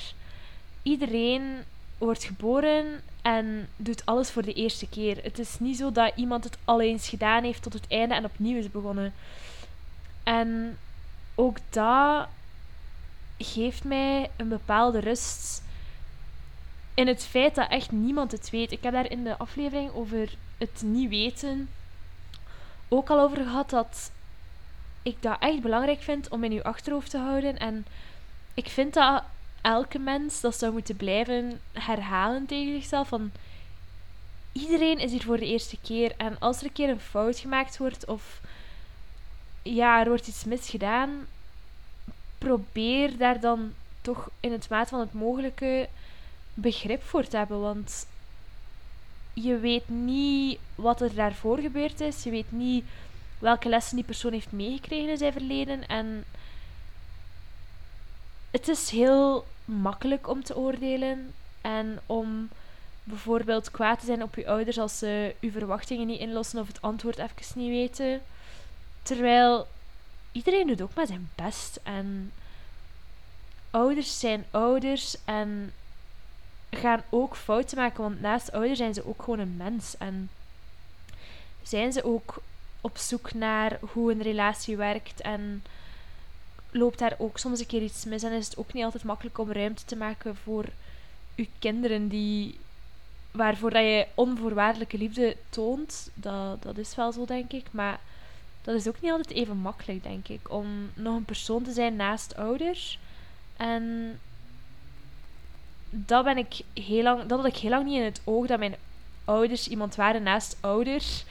Iedereen 0.82 1.64
wordt 1.98 2.24
geboren 2.24 3.02
en 3.22 3.68
doet 3.76 4.06
alles 4.06 4.30
voor 4.30 4.42
de 4.42 4.52
eerste 4.52 4.88
keer. 4.88 5.22
Het 5.22 5.38
is 5.38 5.58
niet 5.58 5.76
zo 5.76 5.92
dat 5.92 6.12
iemand 6.16 6.44
het 6.44 6.58
al 6.64 6.80
eens 6.80 7.08
gedaan 7.08 7.44
heeft 7.44 7.62
tot 7.62 7.72
het 7.72 7.86
einde 7.88 8.14
en 8.14 8.24
opnieuw 8.24 8.58
is 8.58 8.70
begonnen. 8.70 9.14
En 10.22 10.78
ook 11.34 11.56
dat 11.70 12.28
geeft 13.38 13.84
mij 13.84 14.30
een 14.36 14.48
bepaalde 14.48 14.98
rust 14.98 15.62
in 16.94 17.06
het 17.06 17.24
feit 17.24 17.54
dat 17.54 17.70
echt 17.70 17.90
niemand 17.90 18.32
het 18.32 18.50
weet. 18.50 18.72
Ik 18.72 18.82
heb 18.82 18.92
daar 18.92 19.10
in 19.10 19.24
de 19.24 19.38
aflevering 19.38 19.92
over 19.92 20.34
het 20.58 20.82
niet 20.84 21.08
weten 21.08 21.68
ook 22.88 23.10
al 23.10 23.20
over 23.20 23.36
gehad 23.36 23.70
dat 23.70 24.10
ik 25.02 25.22
dat 25.22 25.36
echt 25.40 25.60
belangrijk 25.60 26.02
vind 26.02 26.28
om 26.28 26.44
in 26.44 26.52
uw 26.52 26.62
achterhoofd 26.62 27.10
te 27.10 27.18
houden. 27.18 27.58
En 27.58 27.86
ik 28.54 28.68
vind 28.68 28.94
dat 28.94 29.22
elke 29.60 29.98
mens 29.98 30.40
dat 30.40 30.58
zou 30.58 30.72
moeten 30.72 30.96
blijven 30.96 31.60
herhalen 31.72 32.46
tegen 32.46 32.72
zichzelf. 32.72 33.08
Van 33.08 33.30
iedereen 34.52 34.98
is 34.98 35.10
hier 35.10 35.22
voor 35.22 35.38
de 35.38 35.46
eerste 35.46 35.76
keer. 35.82 36.14
En 36.16 36.38
als 36.38 36.58
er 36.58 36.64
een 36.64 36.72
keer 36.72 36.88
een 36.88 37.00
fout 37.00 37.38
gemaakt 37.38 37.78
wordt 37.78 38.06
of 38.06 38.40
ja, 39.62 40.00
er 40.00 40.08
wordt 40.08 40.26
iets 40.26 40.44
misgedaan, 40.44 41.26
probeer 42.38 43.16
daar 43.16 43.40
dan 43.40 43.72
toch 44.00 44.30
in 44.40 44.52
het 44.52 44.68
maat 44.68 44.88
van 44.88 45.00
het 45.00 45.12
mogelijke 45.12 45.88
begrip 46.54 47.02
voor 47.02 47.26
te 47.26 47.36
hebben. 47.36 47.60
Want 47.60 48.06
je 49.32 49.58
weet 49.58 49.88
niet 49.88 50.58
wat 50.74 51.00
er 51.00 51.14
daarvoor 51.14 51.58
gebeurd 51.58 52.00
is. 52.00 52.22
Je 52.22 52.30
weet 52.30 52.52
niet 52.52 52.84
welke 53.38 53.68
lessen 53.68 53.96
die 53.96 54.04
persoon 54.04 54.32
heeft 54.32 54.52
meegekregen 54.52 55.10
in 55.10 55.18
zijn 55.18 55.32
verleden. 55.32 55.88
En 55.88 56.24
het 58.50 58.68
is 58.68 58.90
heel 58.90 59.46
makkelijk 59.64 60.28
om 60.28 60.44
te 60.44 60.56
oordelen 60.56 61.34
en 61.60 62.00
om 62.06 62.48
bijvoorbeeld 63.04 63.70
kwaad 63.70 64.00
te 64.00 64.06
zijn 64.06 64.22
op 64.22 64.34
je 64.34 64.46
ouders 64.48 64.78
als 64.78 64.98
ze 64.98 65.34
uw 65.40 65.50
verwachtingen 65.50 66.06
niet 66.06 66.20
inlossen 66.20 66.60
of 66.60 66.66
het 66.66 66.82
antwoord 66.82 67.18
even 67.18 67.60
niet 67.60 67.68
weten. 67.68 68.22
Terwijl 69.02 69.66
iedereen 70.32 70.66
doet 70.66 70.82
ook 70.82 70.94
maar 70.94 71.06
zijn 71.06 71.30
best 71.34 71.80
en 71.82 72.32
ouders 73.70 74.18
zijn 74.18 74.44
ouders 74.50 75.16
en 75.24 75.72
gaan 76.70 77.02
ook 77.08 77.36
fouten 77.36 77.78
maken, 77.78 78.02
want 78.02 78.20
naast 78.20 78.52
ouders 78.52 78.78
zijn 78.78 78.94
ze 78.94 79.08
ook 79.08 79.22
gewoon 79.22 79.38
een 79.38 79.56
mens 79.56 79.96
en 79.96 80.30
zijn 81.62 81.92
ze 81.92 82.04
ook 82.04 82.42
op 82.80 82.96
zoek 82.96 83.34
naar 83.34 83.78
hoe 83.92 84.12
een 84.12 84.22
relatie 84.22 84.76
werkt 84.76 85.20
en 85.20 85.62
loopt 86.70 86.98
daar 86.98 87.14
ook 87.18 87.38
soms 87.38 87.60
een 87.60 87.66
keer 87.66 87.82
iets 87.82 88.04
mis 88.04 88.22
en 88.22 88.32
is 88.32 88.46
het 88.46 88.56
ook 88.56 88.72
niet 88.72 88.84
altijd 88.84 89.04
makkelijk 89.04 89.38
om 89.38 89.52
ruimte 89.52 89.84
te 89.84 89.96
maken 89.96 90.36
voor 90.36 90.64
je 91.34 91.48
kinderen 91.58 92.08
die 92.08 92.58
waarvoor 93.30 93.70
dat 93.70 93.82
je 93.82 94.06
onvoorwaardelijke 94.14 94.98
liefde 94.98 95.36
toont. 95.50 96.10
Dat, 96.14 96.62
dat 96.62 96.78
is 96.78 96.94
wel 96.94 97.12
zo, 97.12 97.24
denk 97.24 97.52
ik. 97.52 97.66
Maar 97.70 98.00
dat 98.62 98.74
is 98.74 98.88
ook 98.88 99.00
niet 99.00 99.10
altijd 99.10 99.30
even 99.30 99.56
makkelijk, 99.56 100.02
denk 100.02 100.28
ik. 100.28 100.50
Om 100.50 100.90
nog 100.94 101.16
een 101.16 101.24
persoon 101.24 101.62
te 101.62 101.72
zijn 101.72 101.96
naast 101.96 102.36
ouders. 102.36 102.98
En 103.56 104.18
dat, 105.90 106.24
ben 106.24 106.38
ik 106.38 106.60
heel 106.74 107.02
lang, 107.02 107.26
dat 107.26 107.38
had 107.38 107.48
ik 107.48 107.56
heel 107.56 107.70
lang 107.70 107.84
niet 107.84 107.98
in 107.98 108.04
het 108.04 108.20
oog 108.24 108.46
dat 108.46 108.58
mijn 108.58 108.76
ouders 109.24 109.68
iemand 109.68 109.94
waren 109.94 110.22
naast 110.22 110.56
ouders. 110.60 111.24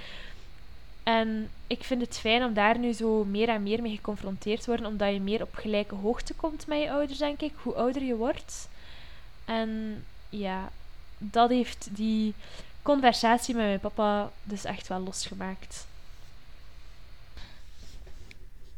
En 1.08 1.50
ik 1.68 1.84
vind 1.84 2.02
het 2.02 2.18
fijn 2.20 2.44
om 2.44 2.54
daar 2.54 2.80
nu 2.80 2.94
zo 2.94 3.26
meer 3.26 3.50
en 3.50 3.64
meer 3.64 3.82
mee 3.82 3.96
geconfronteerd 3.96 4.62
te 4.62 4.70
worden, 4.70 4.86
omdat 4.86 5.14
je 5.14 5.20
meer 5.20 5.42
op 5.42 5.56
gelijke 5.56 5.96
hoogte 5.96 6.34
komt 6.34 6.68
met 6.68 6.82
je 6.82 6.92
ouders, 6.92 7.20
denk 7.20 7.42
ik, 7.42 7.54
hoe 7.56 7.74
ouder 7.74 8.04
je 8.04 8.16
wordt. 8.16 8.70
En 9.46 10.04
ja, 10.30 10.72
dat 11.18 11.50
heeft 11.50 11.88
die 11.92 12.34
conversatie 12.82 13.56
met 13.56 13.66
mijn 13.66 13.80
papa 13.80 14.32
dus 14.44 14.64
echt 14.64 14.88
wel 14.88 15.00
losgemaakt. 15.00 15.88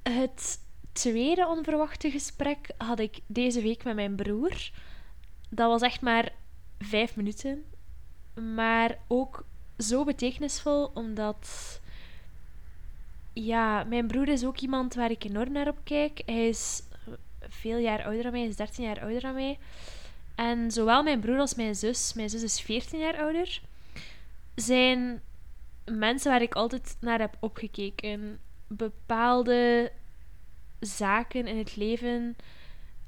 Het 0.04 0.60
tweede 0.92 1.48
onverwachte 1.48 2.12
gesprek 2.12 2.72
had 2.78 3.00
ik 3.00 3.20
deze 3.26 3.62
week 3.62 3.84
met 3.84 3.96
mijn 3.96 4.16
broer. 4.16 4.72
Dat 5.50 5.70
was 5.70 5.82
echt 5.82 6.02
maar 6.02 6.32
vijf 6.80 7.16
minuten, 7.16 7.66
maar 8.54 8.98
ook 9.08 9.46
zo 9.78 10.04
betekenisvol 10.04 10.92
omdat 10.94 11.79
ja, 13.46 13.84
mijn 13.84 14.08
broer 14.08 14.28
is 14.28 14.46
ook 14.46 14.60
iemand 14.60 14.94
waar 14.94 15.12
ik 15.12 15.24
enorm 15.24 15.52
naar 15.52 15.68
op 15.68 15.80
kijk. 15.84 16.22
Hij 16.26 16.48
is 16.48 16.84
veel 17.40 17.78
jaar 17.78 18.04
ouder 18.04 18.24
dan 18.24 18.32
mij, 18.32 18.42
hij 18.42 18.50
is 18.50 18.56
13 18.56 18.84
jaar 18.84 19.02
ouder 19.02 19.22
dan 19.22 19.34
mij. 19.34 19.58
En 20.36 20.72
zowel 20.72 21.04
mijn 21.04 21.20
broer 21.20 21.40
als 21.40 21.56
mijn 21.56 21.76
zus, 21.76 22.14
mijn 22.14 22.30
zus 22.30 22.44
is 22.44 22.62
14 22.62 23.00
jaar 23.00 23.18
ouder, 23.18 23.62
zijn 24.56 25.22
mensen 25.86 26.32
waar 26.32 26.42
ik 26.42 26.56
altijd 26.56 26.98
naar 27.00 27.20
heb 27.20 27.38
opgekeken. 27.40 28.40
Bepaalde 28.68 29.92
zaken 30.80 31.48
in 31.48 31.58
het 31.58 31.76
leven, 31.76 32.36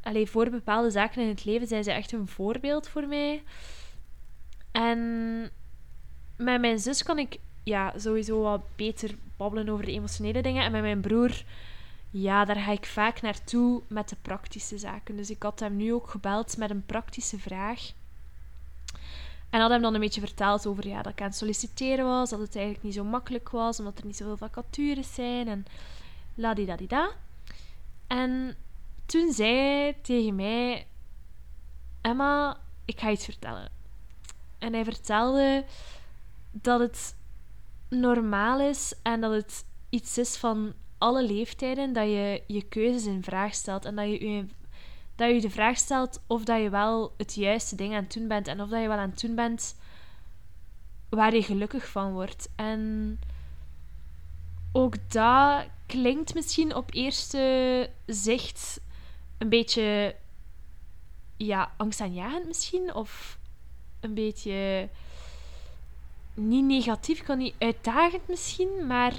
alleen 0.02 0.28
voor 0.28 0.50
bepaalde 0.50 0.90
zaken 0.90 1.22
in 1.22 1.28
het 1.28 1.46
leven 1.46 1.68
zijn 1.68 1.84
ze 1.84 1.92
echt 1.92 2.12
een 2.12 2.28
voorbeeld 2.28 2.88
voor 2.88 3.08
mij. 3.08 3.44
En 4.72 5.00
met 6.38 6.62
mijn 6.62 6.80
zus 6.80 7.04
kan 7.04 7.20
ik 7.20 7.40
ja, 7.64 7.94
sowieso 7.98 8.42
wat 8.42 8.62
beter 8.76 9.16
babbelen 9.38 9.70
over 9.70 9.86
de 9.86 9.92
emotionele 9.92 10.42
dingen. 10.42 10.64
En 10.64 10.72
met 10.72 10.82
mijn 10.82 11.02
broer, 11.02 11.44
ja, 12.10 12.46
daar 12.46 12.56
ga 12.56 12.72
ik 12.72 12.86
vaak 12.86 13.22
naartoe 13.22 13.82
met 13.88 14.10
de 14.10 14.16
praktische 14.22 14.78
zaken. 14.78 15.16
Dus 15.16 15.30
ik 15.30 15.44
had 15.44 15.60
hem 15.60 15.76
nu 15.76 15.94
ook 15.94 16.10
gebeld 16.10 16.58
met 16.58 16.70
een 16.70 16.86
praktische 16.86 17.40
vraag. 17.40 17.92
En 19.50 19.62
had 19.62 19.70
hem 19.70 19.82
dan 19.82 19.94
een 19.94 20.00
beetje 20.00 20.22
verteld 20.22 20.68
over 20.68 20.88
ja, 20.88 21.02
dat 21.02 21.12
ik 21.12 21.22
aan 21.22 21.28
het 21.28 21.36
solliciteren 21.36 22.06
was, 22.06 22.30
dat 22.30 22.40
het 22.40 22.56
eigenlijk 22.56 22.86
niet 22.86 22.94
zo 22.94 23.04
makkelijk 23.04 23.50
was, 23.50 23.80
omdat 23.80 23.98
er 23.98 24.06
niet 24.06 24.18
zoveel 24.18 24.38
vacatures 24.38 25.14
zijn 25.14 25.48
en 25.48 25.66
la 26.36 26.54
di 26.54 26.66
da 26.66 26.76
di 26.76 26.88
da. 26.88 27.12
En 28.08 28.56
toen 29.06 29.32
zei 29.32 29.56
hij 29.56 29.98
tegen 30.02 30.36
mij: 30.36 30.88
Emma, 32.02 32.58
ik 32.86 33.00
ga 33.00 33.10
iets 33.10 33.26
vertellen. 33.26 33.70
En 34.60 34.74
hij 34.74 34.84
vertelde 34.84 35.66
dat 36.52 36.80
het 36.80 37.16
normaal 37.92 38.60
is 38.60 38.94
en 39.04 39.22
dat 39.22 39.32
het 39.32 39.66
iets 39.90 40.18
is 40.18 40.38
van 40.38 40.74
alle 40.98 41.24
leeftijden 41.24 41.94
dat 41.94 42.06
je 42.06 42.44
je 42.48 42.62
keuzes 42.62 43.06
in 43.06 43.24
vraag 43.24 43.54
stelt 43.54 43.86
en 43.86 43.96
dat 43.96 44.06
je 44.06 44.30
je, 44.30 44.46
dat 45.16 45.30
je 45.30 45.42
de 45.42 45.50
vraag 45.50 45.78
stelt 45.78 46.22
of 46.28 46.44
dat 46.44 46.62
je 46.62 46.70
wel 46.70 47.14
het 47.18 47.34
juiste 47.34 47.76
ding 47.76 47.94
aan 47.94 48.04
het 48.04 48.14
doen 48.14 48.28
bent 48.28 48.48
en 48.48 48.62
of 48.62 48.70
dat 48.70 48.82
je 48.82 48.88
wel 48.88 48.98
aan 48.98 49.10
het 49.10 49.22
doen 49.22 49.36
bent 49.36 49.76
waar 51.10 51.36
je 51.36 51.44
gelukkig 51.44 51.88
van 51.88 52.14
wordt. 52.14 52.50
En 52.56 53.20
ook 54.72 55.12
dat 55.12 55.66
klinkt 55.86 56.34
misschien 56.34 56.76
op 56.76 56.94
eerste 56.94 57.90
zicht 58.06 58.82
een 59.38 59.50
beetje 59.50 60.16
ja, 61.38 61.72
angstaanjagend 61.78 62.46
misschien 62.48 62.94
of 62.94 63.40
een 64.00 64.14
beetje 64.14 64.90
niet 66.34 66.66
negatief, 66.66 67.24
kan 67.24 67.38
niet 67.38 67.56
uitdagend 67.60 68.28
misschien, 68.28 68.88
maar 68.88 69.14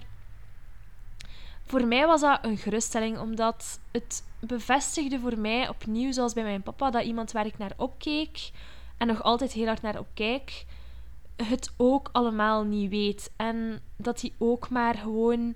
voor 1.66 1.87
mij 1.87 2.07
was 2.07 2.21
dat 2.21 2.38
een 2.45 2.57
geruststelling, 2.57 3.19
omdat 3.19 3.81
het 3.90 4.25
bevestigde 4.40 5.19
voor 5.19 5.38
mij 5.38 5.69
opnieuw, 5.69 6.12
zoals 6.12 6.33
bij 6.33 6.42
mijn 6.42 6.62
papa, 6.62 6.90
dat 6.90 7.04
iemand 7.04 7.33
waar 7.33 7.47
ik 7.47 7.59
naar 7.59 7.73
opkeek 7.76 8.50
en 8.99 9.07
nog 9.07 9.23
altijd 9.23 9.52
heel 9.52 9.66
hard 9.66 9.83
naar 9.83 9.99
opkijk, 9.99 10.64
het 11.37 11.73
ook 11.76 12.09
allemaal 12.12 12.62
niet 12.62 12.90
weet. 12.90 13.31
En 13.37 13.81
dat 13.97 14.21
hij 14.21 14.33
ook 14.38 14.69
maar 14.69 14.95
gewoon 14.95 15.54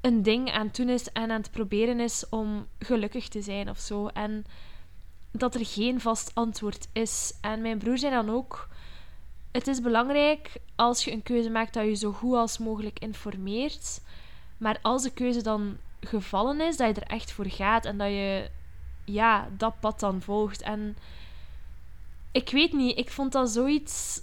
een 0.00 0.22
ding 0.22 0.50
aan 0.52 0.66
het 0.66 0.76
doen 0.76 0.88
is 0.88 1.12
en 1.12 1.30
aan 1.30 1.40
het 1.40 1.50
proberen 1.50 2.00
is 2.00 2.28
om 2.28 2.66
gelukkig 2.78 3.28
te 3.28 3.42
zijn 3.42 3.70
of 3.70 3.78
zo. 3.78 4.06
En 4.06 4.44
dat 5.30 5.54
er 5.54 5.66
geen 5.66 6.00
vast 6.00 6.30
antwoord 6.34 6.88
is. 6.92 7.38
En 7.40 7.60
mijn 7.60 7.78
broer 7.78 7.98
zei 7.98 8.12
dan 8.12 8.30
ook: 8.30 8.68
Het 9.54 9.66
is 9.66 9.80
belangrijk 9.80 10.52
als 10.74 11.04
je 11.04 11.12
een 11.12 11.22
keuze 11.22 11.50
maakt 11.50 11.74
dat 11.74 11.84
je 11.84 11.94
zo 11.94 12.12
goed 12.12 12.34
als 12.34 12.58
mogelijk 12.58 12.98
informeert. 12.98 14.00
Maar 14.56 14.78
als 14.82 15.02
de 15.02 15.10
keuze 15.10 15.42
dan 15.42 15.76
gevallen 16.00 16.60
is, 16.60 16.76
dat 16.76 16.94
je 16.94 17.00
er 17.00 17.06
echt 17.10 17.32
voor 17.32 17.48
gaat 17.48 17.84
en 17.84 17.98
dat 17.98 18.08
je 18.08 18.50
ja, 19.04 19.48
dat 19.56 19.80
pad 19.80 20.00
dan 20.00 20.22
volgt. 20.22 20.62
En 20.62 20.96
ik 22.32 22.50
weet 22.50 22.72
niet, 22.72 22.98
ik 22.98 23.10
vond 23.10 23.32
dat 23.32 23.50
zoiets 23.50 24.20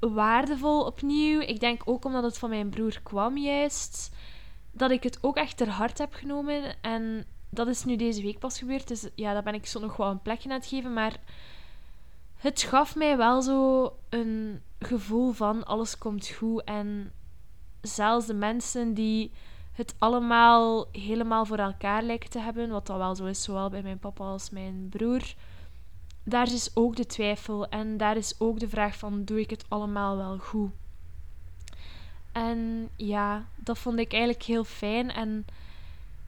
waardevol 0.00 0.84
opnieuw. 0.84 1.40
Ik 1.40 1.60
denk 1.60 1.82
ook 1.84 2.04
omdat 2.04 2.22
het 2.22 2.38
van 2.38 2.50
mijn 2.50 2.68
broer 2.68 3.00
kwam, 3.02 3.38
juist. 3.38 4.10
Dat 4.72 4.90
ik 4.90 5.02
het 5.02 5.18
ook 5.20 5.36
echt 5.36 5.56
ter 5.56 5.68
hart 5.68 5.98
heb 5.98 6.14
genomen. 6.14 6.82
En 6.82 7.24
dat 7.50 7.68
is 7.68 7.84
nu 7.84 7.96
deze 7.96 8.22
week 8.22 8.38
pas 8.38 8.58
gebeurd. 8.58 8.88
Dus 8.88 9.08
ja, 9.14 9.32
daar 9.32 9.42
ben 9.42 9.54
ik 9.54 9.66
zo 9.66 9.80
nog 9.80 9.96
wel 9.96 10.10
een 10.10 10.22
plekje 10.22 10.48
aan 10.48 10.56
het 10.56 10.66
geven. 10.66 10.92
Maar 10.92 11.16
het 12.46 12.62
gaf 12.62 12.96
mij 12.96 13.16
wel 13.16 13.42
zo 13.42 13.92
een 14.08 14.62
gevoel 14.78 15.32
van 15.32 15.64
alles 15.64 15.98
komt 15.98 16.28
goed. 16.28 16.64
En 16.64 17.12
zelfs 17.80 18.26
de 18.26 18.34
mensen 18.34 18.94
die 18.94 19.32
het 19.72 19.94
allemaal 19.98 20.86
helemaal 20.92 21.44
voor 21.44 21.58
elkaar 21.58 22.02
lijken 22.02 22.30
te 22.30 22.38
hebben, 22.38 22.68
wat 22.68 22.86
dat 22.86 22.96
wel 22.96 23.14
zo 23.14 23.24
is, 23.24 23.42
zowel 23.42 23.70
bij 23.70 23.82
mijn 23.82 23.98
papa 23.98 24.24
als 24.24 24.50
mijn 24.50 24.86
broer, 24.90 25.34
daar 26.24 26.52
is 26.52 26.70
ook 26.74 26.96
de 26.96 27.06
twijfel 27.06 27.68
en 27.68 27.96
daar 27.96 28.16
is 28.16 28.34
ook 28.40 28.58
de 28.58 28.68
vraag 28.68 28.96
van, 28.96 29.24
doe 29.24 29.40
ik 29.40 29.50
het 29.50 29.64
allemaal 29.68 30.16
wel 30.16 30.38
goed? 30.38 30.70
En 32.32 32.88
ja, 32.96 33.44
dat 33.56 33.78
vond 33.78 33.98
ik 33.98 34.12
eigenlijk 34.12 34.42
heel 34.42 34.64
fijn. 34.64 35.10
En 35.10 35.46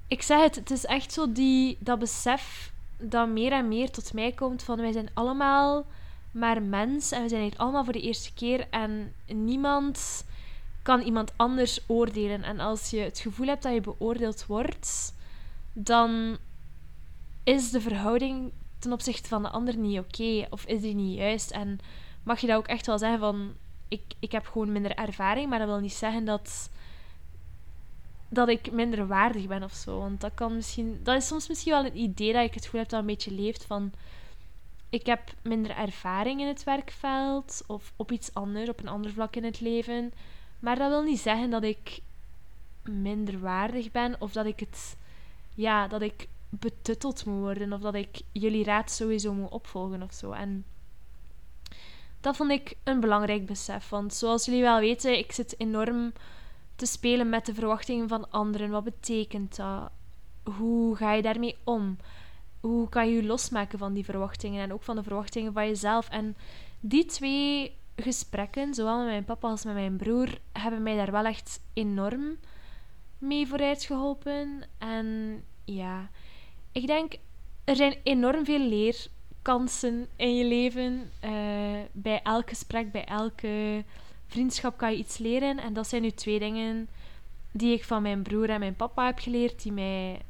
ik 0.06 0.22
zeg 0.22 0.40
het, 0.40 0.54
het 0.54 0.70
is 0.70 0.84
echt 0.84 1.12
zo 1.12 1.32
die, 1.32 1.76
dat 1.80 1.98
besef 1.98 2.72
dat 2.96 3.28
meer 3.28 3.52
en 3.52 3.68
meer 3.68 3.90
tot 3.90 4.12
mij 4.12 4.32
komt 4.32 4.62
van 4.62 4.76
wij 4.76 4.92
zijn 4.92 5.10
allemaal 5.14 5.86
maar 6.30 6.62
mens 6.62 7.12
en 7.12 7.22
we 7.22 7.28
zijn 7.28 7.42
hier 7.42 7.56
allemaal 7.56 7.84
voor 7.84 7.92
de 7.92 8.00
eerste 8.00 8.34
keer 8.34 8.66
en 8.70 9.14
niemand 9.26 10.24
kan 10.82 11.00
iemand 11.00 11.32
anders 11.36 11.80
oordelen. 11.86 12.42
En 12.42 12.60
als 12.60 12.90
je 12.90 12.98
het 12.98 13.18
gevoel 13.18 13.46
hebt 13.46 13.62
dat 13.62 13.74
je 13.74 13.80
beoordeeld 13.80 14.46
wordt, 14.46 15.14
dan 15.72 16.38
is 17.44 17.70
de 17.70 17.80
verhouding 17.80 18.52
ten 18.78 18.92
opzichte 18.92 19.28
van 19.28 19.42
de 19.42 19.48
ander 19.48 19.76
niet 19.76 19.98
oké 19.98 20.46
of 20.50 20.64
is 20.64 20.80
die 20.80 20.94
niet 20.94 21.16
juist. 21.16 21.50
En 21.50 21.78
mag 22.22 22.40
je 22.40 22.46
dat 22.46 22.56
ook 22.56 22.66
echt 22.66 22.86
wel 22.86 22.98
zeggen 22.98 23.18
van 23.18 23.54
ik, 23.88 24.02
ik 24.18 24.32
heb 24.32 24.46
gewoon 24.46 24.72
minder 24.72 24.94
ervaring, 24.94 25.48
maar 25.48 25.58
dat 25.58 25.68
wil 25.68 25.78
niet 25.78 25.92
zeggen 25.92 26.24
dat, 26.24 26.70
dat 28.28 28.48
ik 28.48 28.72
minder 28.72 29.06
waardig 29.06 29.46
ben 29.46 29.62
of 29.62 29.72
zo. 29.72 29.98
Want 29.98 30.20
dat 30.20 30.34
kan 30.34 30.54
misschien, 30.54 31.00
dat 31.02 31.16
is 31.16 31.26
soms 31.26 31.48
misschien 31.48 31.72
wel 31.72 31.84
een 31.84 31.98
idee 31.98 32.32
dat 32.32 32.44
ik 32.44 32.54
het 32.54 32.64
gevoel 32.64 32.80
heb 32.80 32.88
dat 32.88 33.00
een 33.00 33.06
beetje 33.06 33.32
leeft 33.32 33.64
van 33.64 33.92
ik 34.90 35.06
heb 35.06 35.20
minder 35.42 35.70
ervaring 35.70 36.40
in 36.40 36.46
het 36.46 36.64
werkveld 36.64 37.62
of 37.66 37.92
op 37.96 38.12
iets 38.12 38.34
anders, 38.34 38.68
op 38.68 38.80
een 38.80 38.88
ander 38.88 39.12
vlak 39.12 39.36
in 39.36 39.44
het 39.44 39.60
leven. 39.60 40.12
Maar 40.58 40.76
dat 40.76 40.88
wil 40.88 41.02
niet 41.02 41.20
zeggen 41.20 41.50
dat 41.50 41.62
ik 41.62 42.00
minder 42.82 43.40
waardig 43.40 43.90
ben 43.90 44.16
of 44.18 44.32
dat 44.32 44.46
ik 44.46 44.60
het, 44.60 44.96
ja, 45.54 45.88
dat 45.88 46.02
ik 46.02 46.28
betutteld 46.48 47.24
moet 47.24 47.40
worden 47.40 47.72
of 47.72 47.80
dat 47.80 47.94
ik 47.94 48.20
jullie 48.32 48.64
raad 48.64 48.90
sowieso 48.90 49.32
moet 49.32 49.50
opvolgen 49.50 50.02
of 50.02 50.12
zo. 50.12 50.32
En 50.32 50.64
dat 52.20 52.36
vond 52.36 52.50
ik 52.50 52.76
een 52.84 53.00
belangrijk 53.00 53.46
besef. 53.46 53.88
Want 53.88 54.14
zoals 54.14 54.44
jullie 54.44 54.62
wel 54.62 54.80
weten, 54.80 55.18
ik 55.18 55.32
zit 55.32 55.54
enorm 55.60 56.12
te 56.76 56.86
spelen 56.86 57.28
met 57.28 57.46
de 57.46 57.54
verwachtingen 57.54 58.08
van 58.08 58.30
anderen. 58.30 58.70
Wat 58.70 58.84
betekent 58.84 59.56
dat? 59.56 59.90
Hoe 60.42 60.96
ga 60.96 61.12
je 61.12 61.22
daarmee 61.22 61.56
om? 61.64 61.98
Hoe 62.60 62.88
kan 62.88 63.08
je 63.08 63.14
je 63.14 63.24
losmaken 63.24 63.78
van 63.78 63.92
die 63.92 64.04
verwachtingen 64.04 64.62
en 64.62 64.72
ook 64.72 64.82
van 64.82 64.96
de 64.96 65.02
verwachtingen 65.02 65.52
van 65.52 65.66
jezelf? 65.66 66.08
En 66.08 66.36
die 66.80 67.04
twee 67.04 67.76
gesprekken, 67.96 68.74
zowel 68.74 68.96
met 68.96 69.06
mijn 69.06 69.24
papa 69.24 69.48
als 69.48 69.64
met 69.64 69.74
mijn 69.74 69.96
broer, 69.96 70.38
hebben 70.52 70.82
mij 70.82 70.96
daar 70.96 71.10
wel 71.10 71.24
echt 71.24 71.60
enorm 71.72 72.36
mee 73.18 73.46
vooruit 73.46 73.82
geholpen. 73.84 74.62
En 74.78 75.40
ja, 75.64 76.10
ik 76.72 76.86
denk, 76.86 77.14
er 77.64 77.76
zijn 77.76 77.96
enorm 78.02 78.44
veel 78.44 78.68
leerkansen 78.68 80.08
in 80.16 80.36
je 80.36 80.44
leven. 80.44 81.10
Uh, 81.24 81.30
bij 81.92 82.22
elk 82.22 82.48
gesprek, 82.48 82.92
bij 82.92 83.04
elke 83.04 83.84
vriendschap 84.26 84.76
kan 84.76 84.90
je 84.90 84.98
iets 84.98 85.18
leren. 85.18 85.58
En 85.58 85.72
dat 85.72 85.86
zijn 85.88 86.02
nu 86.02 86.10
twee 86.10 86.38
dingen 86.38 86.88
die 87.52 87.72
ik 87.72 87.84
van 87.84 88.02
mijn 88.02 88.22
broer 88.22 88.50
en 88.50 88.58
mijn 88.58 88.76
papa 88.76 89.06
heb 89.06 89.18
geleerd, 89.18 89.62
die 89.62 89.72
mij 89.72 90.20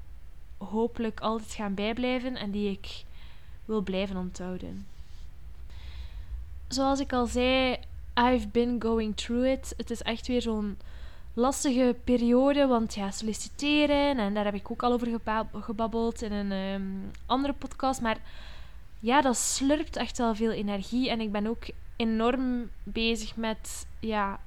hopelijk 0.58 1.20
altijd 1.20 1.52
gaan 1.52 1.74
bijblijven 1.74 2.36
en 2.36 2.50
die 2.50 2.70
ik 2.70 3.04
wil 3.64 3.80
blijven 3.80 4.16
onthouden 4.16 4.86
zoals 6.68 7.00
ik 7.00 7.12
al 7.12 7.26
zei, 7.26 7.76
I've 8.14 8.48
been 8.48 8.82
going 8.82 9.16
through 9.16 9.46
it. 9.46 9.74
Het 9.76 9.90
is 9.90 10.02
echt 10.02 10.26
weer 10.26 10.42
zo'n 10.42 10.78
lastige 11.34 11.96
periode, 12.04 12.66
want 12.66 12.94
ja, 12.94 13.10
solliciteren, 13.10 14.18
en 14.18 14.34
daar 14.34 14.44
heb 14.44 14.54
ik 14.54 14.70
ook 14.70 14.82
al 14.82 14.92
over 14.92 15.20
gebabbeld 15.52 16.22
in 16.22 16.32
een 16.32 16.52
ehm, 16.52 17.16
andere 17.26 17.52
podcast. 17.52 18.00
Maar 18.00 18.18
ja, 19.00 19.20
dat 19.20 19.36
slurpt 19.36 19.96
echt 19.96 20.18
wel 20.18 20.34
veel 20.34 20.50
energie. 20.50 21.10
En 21.10 21.20
ik 21.20 21.32
ben 21.32 21.46
ook 21.46 21.64
enorm 21.96 22.70
bezig 22.82 23.36
met 23.36 23.86
ja, 24.00 24.40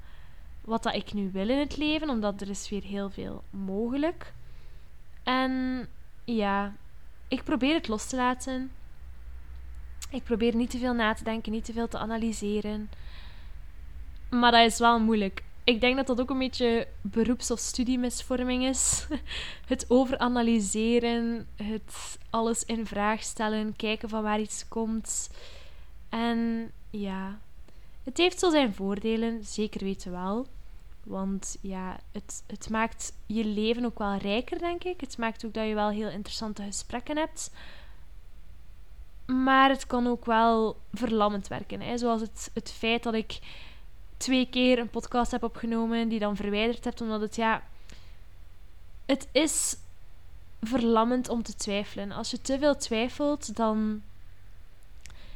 wat 0.62 0.84
dat 0.84 0.95
ik 0.95 1.13
nu 1.13 1.30
wil 1.32 1.50
in 1.50 1.60
het 1.60 1.78
leven, 1.78 2.10
omdat 2.10 2.41
er 2.41 2.50
is 2.50 2.69
weer 2.69 2.84
heel 2.84 3.10
veel 3.10 3.43
mogelijk. 3.50 4.34
En 5.24 5.88
ja, 6.36 6.76
ik 7.28 7.44
probeer 7.44 7.74
het 7.74 7.88
los 7.88 8.06
te 8.06 8.15
laten. 8.15 8.72
Ik 10.10 10.24
probeer 10.24 10.56
niet 10.56 10.70
te 10.70 10.78
veel 10.78 10.94
na 10.94 11.13
te 11.13 11.24
denken, 11.24 11.52
niet 11.52 11.65
te 11.65 11.74
veel 11.74 11.88
te 11.88 11.98
analyseren. 11.98 12.89
Maar 14.30 14.52
dat 14.52 14.65
is 14.65 14.80
wel 14.80 15.00
moeilijk. 15.00 15.44
Ik 15.63 15.82
denk 15.82 15.96
dat 15.96 16.08
dat 16.08 16.22
ook 16.22 16.30
een 16.30 16.38
beetje 16.38 16.88
beroeps- 17.02 17.52
of 17.52 17.60
studiemisvorming 17.60 18.63
is. 18.63 19.08
Het 19.67 19.86
overanalyseren, 19.88 21.48
het 21.56 22.17
alles 22.30 22.63
in 22.65 22.86
vraag 22.86 23.24
stellen, 23.24 23.76
kijken 23.76 24.10
van 24.10 24.24
waar 24.24 24.39
iets 24.39 24.67
komt. 24.67 25.30
En 26.10 26.72
ja, 26.89 27.39
het 28.04 28.17
heeft 28.17 28.39
zo 28.39 28.50
zijn 28.50 28.74
voordelen, 28.74 29.46
zeker 29.46 29.84
weten 29.84 30.12
wel. 30.12 30.48
Want 31.04 31.58
ja, 31.62 32.00
het, 32.12 32.44
het 32.48 32.70
maakt 32.70 33.14
je 33.26 33.46
leven 33.46 33.86
ook 33.86 34.00
wel 34.00 34.16
rijker, 34.16 34.60
denk 34.60 34.84
ik. 34.84 35.02
Het 35.02 35.18
maakt 35.18 35.46
ook 35.46 35.54
dat 35.54 35.68
je 35.68 35.74
wel 35.74 35.90
heel 35.90 36.10
interessante 36.10 36.64
gesprekken 36.64 37.18
hebt. 37.18 37.52
Maar 39.26 39.70
het 39.70 39.88
kan 39.88 40.08
ook 40.08 40.26
wel 40.26 40.78
verlammend 40.94 41.48
werken. 41.48 41.82
Hè? 41.82 41.98
Zoals 41.98 42.22
het, 42.22 42.52
het 42.54 42.72
feit 42.72 43.04
dat 43.04 43.14
ik 43.14 43.40
twee 44.18 44.50
keer 44.50 44.80
een 44.80 44.90
podcast 44.90 45.32
heb 45.32 45.44
opgenomen 45.44 46.10
die 46.10 46.20
dan 46.20 46.36
verwijderd 46.36 46.84
heb, 46.84 47.02
omdat 47.02 47.22
het 47.22 47.36
ja. 47.36 47.64
Het 49.06 49.28
is 49.32 49.78
verlammend 50.62 51.30
om 51.30 51.44
te 51.44 51.56
twijfelen. 51.56 52.12
Als 52.12 52.32
je 52.32 52.42
te 52.42 52.60
veel 52.60 52.78
twijfelt, 52.78 53.56
dan 53.56 54.02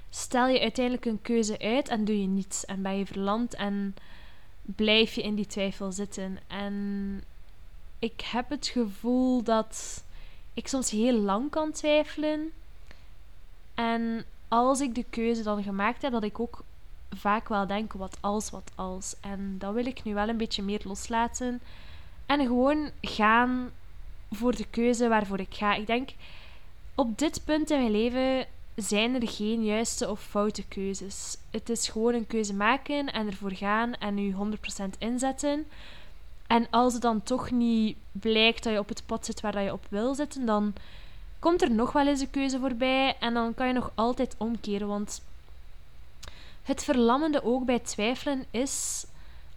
stel 0.09 0.47
je 0.47 0.59
uiteindelijk 0.59 1.05
een 1.05 1.21
keuze 1.21 1.59
uit 1.59 1.87
en 1.87 2.05
doe 2.05 2.21
je 2.21 2.27
niets. 2.27 2.65
En 2.65 2.81
ben 2.81 2.97
je 2.97 3.05
verlamd 3.05 3.53
en 3.53 3.95
blijf 4.65 5.13
je 5.13 5.21
in 5.21 5.35
die 5.35 5.47
twijfel 5.47 5.91
zitten. 5.91 6.37
En 6.47 7.23
ik 7.99 8.21
heb 8.21 8.49
het 8.49 8.67
gevoel 8.67 9.43
dat 9.43 10.03
ik 10.53 10.67
soms 10.67 10.89
heel 10.89 11.19
lang 11.19 11.49
kan 11.49 11.71
twijfelen. 11.71 12.51
En 13.73 14.25
als 14.47 14.81
ik 14.81 14.95
de 14.95 15.05
keuze 15.09 15.43
dan 15.43 15.63
gemaakt 15.63 16.01
heb, 16.01 16.11
dat 16.11 16.23
ik 16.23 16.39
ook 16.39 16.63
vaak 17.09 17.49
wel 17.49 17.67
denk, 17.67 17.93
wat 17.93 18.17
als, 18.21 18.49
wat 18.49 18.71
als. 18.75 19.15
En 19.21 19.55
dat 19.57 19.73
wil 19.73 19.85
ik 19.85 20.03
nu 20.03 20.13
wel 20.13 20.29
een 20.29 20.37
beetje 20.37 20.63
meer 20.63 20.81
loslaten. 20.83 21.61
En 22.25 22.39
gewoon 22.39 22.89
gaan 23.01 23.71
voor 24.31 24.55
de 24.55 24.65
keuze 24.69 25.07
waarvoor 25.07 25.39
ik 25.39 25.53
ga. 25.53 25.73
Ik 25.73 25.87
denk, 25.87 26.09
op 26.95 27.17
dit 27.17 27.41
punt 27.45 27.69
in 27.69 27.79
mijn 27.79 27.91
leven 27.91 28.47
zijn 28.75 29.21
er 29.21 29.27
geen 29.27 29.63
juiste 29.63 30.09
of 30.09 30.21
foute 30.21 30.63
keuzes. 30.67 31.37
Het 31.51 31.69
is 31.69 31.87
gewoon 31.87 32.13
een 32.13 32.27
keuze 32.27 32.53
maken 32.53 33.13
en 33.13 33.27
ervoor 33.27 33.53
gaan 33.53 33.93
en 33.93 34.17
u 34.17 34.33
100% 34.33 34.97
inzetten. 34.97 35.65
En 36.47 36.67
als 36.69 36.93
het 36.93 37.01
dan 37.01 37.23
toch 37.23 37.51
niet 37.51 37.97
blijkt 38.11 38.63
dat 38.63 38.73
je 38.73 38.79
op 38.79 38.89
het 38.89 39.05
pad 39.05 39.25
zit 39.25 39.41
waar 39.41 39.61
je 39.61 39.71
op 39.71 39.85
wil 39.89 40.15
zitten, 40.15 40.45
dan 40.45 40.73
komt 41.39 41.61
er 41.61 41.71
nog 41.71 41.91
wel 41.91 42.07
eens 42.07 42.21
een 42.21 42.29
keuze 42.29 42.59
voorbij 42.59 43.15
en 43.19 43.33
dan 43.33 43.53
kan 43.53 43.67
je 43.67 43.73
nog 43.73 43.91
altijd 43.95 44.35
omkeren. 44.37 44.87
Want 44.87 45.21
het 46.63 46.83
verlammende 46.83 47.43
ook 47.43 47.65
bij 47.65 47.79
twijfelen 47.79 48.45
is, 48.51 49.05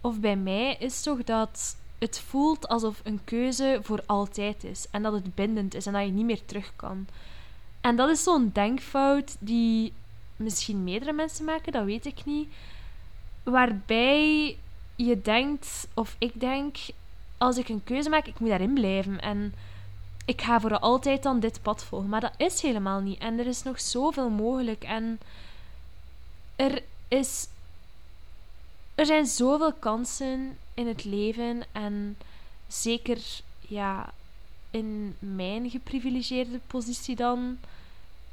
of 0.01 0.19
bij 0.19 0.35
mij, 0.35 0.75
is 0.79 1.01
toch 1.01 1.23
dat 1.23 1.75
het 1.99 2.19
voelt 2.19 2.67
alsof 2.67 3.01
een 3.03 3.19
keuze 3.23 3.79
voor 3.81 4.03
altijd 4.05 4.63
is. 4.63 4.87
En 4.91 5.03
dat 5.03 5.13
het 5.13 5.35
bindend 5.35 5.75
is 5.75 5.85
en 5.85 5.93
dat 5.93 6.05
je 6.05 6.11
niet 6.11 6.25
meer 6.25 6.45
terug 6.45 6.71
kan. 6.75 7.07
En 7.81 7.95
dat 7.95 8.09
is 8.09 8.23
zo'n 8.23 8.49
denkfout 8.53 9.35
die 9.39 9.93
misschien 10.35 10.83
meerdere 10.83 11.13
mensen 11.13 11.45
maken, 11.45 11.71
dat 11.71 11.85
weet 11.85 12.05
ik 12.05 12.25
niet. 12.25 12.49
Waarbij 13.43 14.57
je 14.95 15.21
denkt, 15.21 15.87
of 15.93 16.15
ik 16.19 16.39
denk, 16.39 16.77
als 17.37 17.57
ik 17.57 17.69
een 17.69 17.83
keuze 17.83 18.09
maak, 18.09 18.25
ik 18.25 18.39
moet 18.39 18.49
daarin 18.49 18.73
blijven. 18.73 19.21
En 19.21 19.53
ik 20.25 20.41
ga 20.41 20.59
voor 20.59 20.79
altijd 20.79 21.23
dan 21.23 21.39
dit 21.39 21.61
pad 21.61 21.83
volgen. 21.83 22.09
Maar 22.09 22.21
dat 22.21 22.33
is 22.37 22.61
helemaal 22.61 22.99
niet. 22.99 23.19
En 23.19 23.39
er 23.39 23.47
is 23.47 23.63
nog 23.63 23.81
zoveel 23.81 24.29
mogelijk. 24.29 24.83
En 24.83 25.19
er 26.55 26.83
is. 27.07 27.47
Er 28.95 29.05
zijn 29.05 29.25
zoveel 29.25 29.73
kansen 29.73 30.57
in 30.73 30.87
het 30.87 31.03
leven. 31.03 31.63
En 31.71 32.17
zeker, 32.67 33.19
ja, 33.59 34.13
in 34.71 35.15
mijn 35.19 35.69
geprivilegeerde 35.69 36.59
positie 36.67 37.15
dan. 37.15 37.57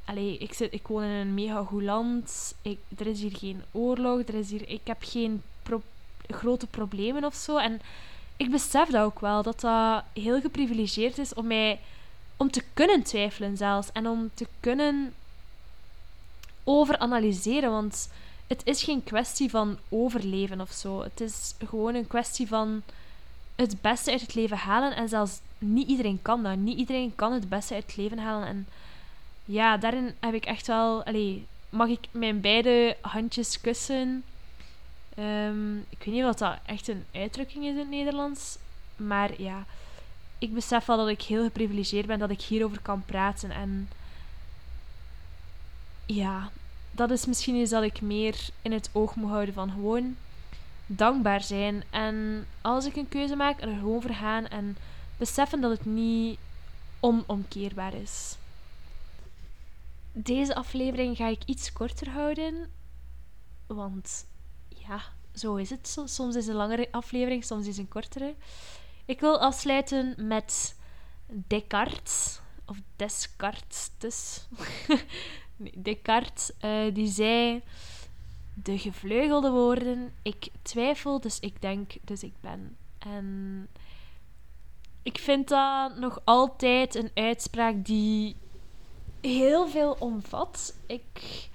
Allee, 0.05 0.37
ik, 0.37 0.53
zit, 0.53 0.73
ik 0.73 0.87
woon 0.87 1.03
in 1.03 1.09
een 1.09 1.33
mega 1.33 1.63
goed 1.63 1.81
land. 1.83 2.55
Ik, 2.61 2.79
er 2.97 3.07
is 3.07 3.21
hier 3.21 3.37
geen 3.37 3.61
oorlog. 3.71 4.19
Er 4.27 4.33
is 4.33 4.49
hier, 4.49 4.69
ik 4.69 4.81
heb 4.83 4.97
geen 4.99 5.43
grote 6.27 6.67
problemen 6.67 7.23
of 7.23 7.35
zo. 7.35 7.57
En 7.57 7.81
ik 8.37 8.51
besef 8.51 8.89
dat 8.89 9.03
ook 9.03 9.19
wel, 9.19 9.43
dat 9.43 9.59
dat 9.59 10.03
heel 10.13 10.41
geprivilegeerd 10.41 11.17
is 11.17 11.33
om 11.33 11.47
mij 11.47 11.79
om 12.37 12.51
te 12.51 12.63
kunnen 12.73 13.03
twijfelen 13.03 13.57
zelfs. 13.57 13.91
En 13.91 14.07
om 14.07 14.29
te 14.33 14.47
kunnen 14.59 15.13
overanalyseren. 16.63 17.71
Want 17.71 18.09
het 18.47 18.61
is 18.63 18.83
geen 18.83 19.03
kwestie 19.03 19.49
van 19.49 19.77
overleven 19.89 20.61
of 20.61 20.71
zo. 20.71 21.01
Het 21.01 21.21
is 21.21 21.53
gewoon 21.65 21.95
een 21.95 22.07
kwestie 22.07 22.47
van 22.47 22.83
het 23.57 23.81
beste 23.81 24.11
uit 24.11 24.21
het 24.21 24.35
leven 24.35 24.57
halen. 24.57 24.95
En 24.95 25.09
zelfs 25.09 25.39
niet 25.57 25.87
iedereen 25.87 26.21
kan 26.21 26.43
dat. 26.43 26.57
Niet 26.57 26.77
iedereen 26.77 27.15
kan 27.15 27.33
het 27.33 27.49
beste 27.49 27.73
uit 27.73 27.83
het 27.83 27.97
leven 27.97 28.19
halen. 28.19 28.47
En 28.47 28.67
ja, 29.45 29.77
daarin 29.77 30.15
heb 30.19 30.33
ik 30.33 30.45
echt 30.45 30.67
wel. 30.67 31.03
Mag 31.69 31.87
ik 31.87 32.07
mijn 32.11 32.41
beide 32.41 32.97
handjes 33.01 33.61
kussen? 33.61 34.23
Um, 35.19 35.77
ik 35.89 35.97
weet 36.03 36.13
niet 36.13 36.23
wat 36.23 36.37
dat 36.37 36.57
echt 36.65 36.87
een 36.87 37.05
uitdrukking 37.13 37.63
is 37.63 37.71
in 37.71 37.77
het 37.77 37.89
Nederlands. 37.89 38.57
Maar 38.95 39.41
ja, 39.41 39.65
ik 40.37 40.53
besef 40.53 40.85
wel 40.85 40.97
dat 40.97 41.07
ik 41.07 41.21
heel 41.21 41.43
geprivilegeerd 41.43 42.05
ben 42.05 42.19
dat 42.19 42.29
ik 42.29 42.41
hierover 42.41 42.79
kan 42.81 43.03
praten. 43.05 43.51
En 43.51 43.89
ja, 46.05 46.51
dat 46.91 47.11
is 47.11 47.25
misschien 47.25 47.55
iets 47.55 47.71
dat 47.71 47.83
ik 47.83 48.01
meer 48.01 48.35
in 48.61 48.71
het 48.71 48.89
oog 48.91 49.15
moet 49.15 49.29
houden 49.29 49.53
van 49.53 49.71
gewoon 49.71 50.15
dankbaar 50.87 51.41
zijn. 51.41 51.83
En 51.89 52.47
als 52.61 52.85
ik 52.85 52.95
een 52.95 53.09
keuze 53.09 53.35
maak, 53.35 53.61
er 53.61 53.67
gewoon 53.67 54.01
voor 54.01 54.13
gaan 54.13 54.47
en 54.47 54.77
beseffen 55.17 55.61
dat 55.61 55.71
het 55.71 55.85
niet 55.85 56.39
onomkeerbaar 56.99 57.93
is. 57.93 58.37
Deze 60.11 60.55
aflevering 60.55 61.17
ga 61.17 61.27
ik 61.27 61.43
iets 61.45 61.73
korter 61.73 62.09
houden, 62.09 62.69
want 63.67 64.27
ja, 64.67 65.01
zo 65.33 65.55
is 65.55 65.69
het. 65.69 65.97
Soms 66.05 66.35
is 66.35 66.47
een 66.47 66.55
langere 66.55 66.87
aflevering, 66.91 67.43
soms 67.43 67.67
is 67.67 67.77
een 67.77 67.87
kortere. 67.87 68.35
Ik 69.05 69.19
wil 69.19 69.39
afsluiten 69.39 70.27
met 70.27 70.75
Descartes, 71.27 72.39
of 72.65 72.77
Descartes, 72.95 73.89
dus. 73.97 74.47
Descartes, 75.83 76.51
uh, 76.61 76.93
die 76.93 77.07
zei 77.07 77.61
de 78.63 78.77
gevleugelde 78.77 79.49
woorden: 79.49 80.13
Ik 80.21 80.47
twijfel, 80.61 81.19
dus 81.19 81.39
ik 81.39 81.61
denk, 81.61 81.91
dus 82.01 82.23
ik 82.23 82.33
ben. 82.41 82.77
En 82.99 83.67
ik 85.03 85.17
vind 85.17 85.47
dat 85.47 85.97
nog 85.97 86.21
altijd 86.23 86.95
een 86.95 87.11
uitspraak 87.13 87.85
die 87.85 88.35
heel 89.21 89.67
veel 89.67 89.95
omvat. 89.99 90.77
Ik 90.87 91.47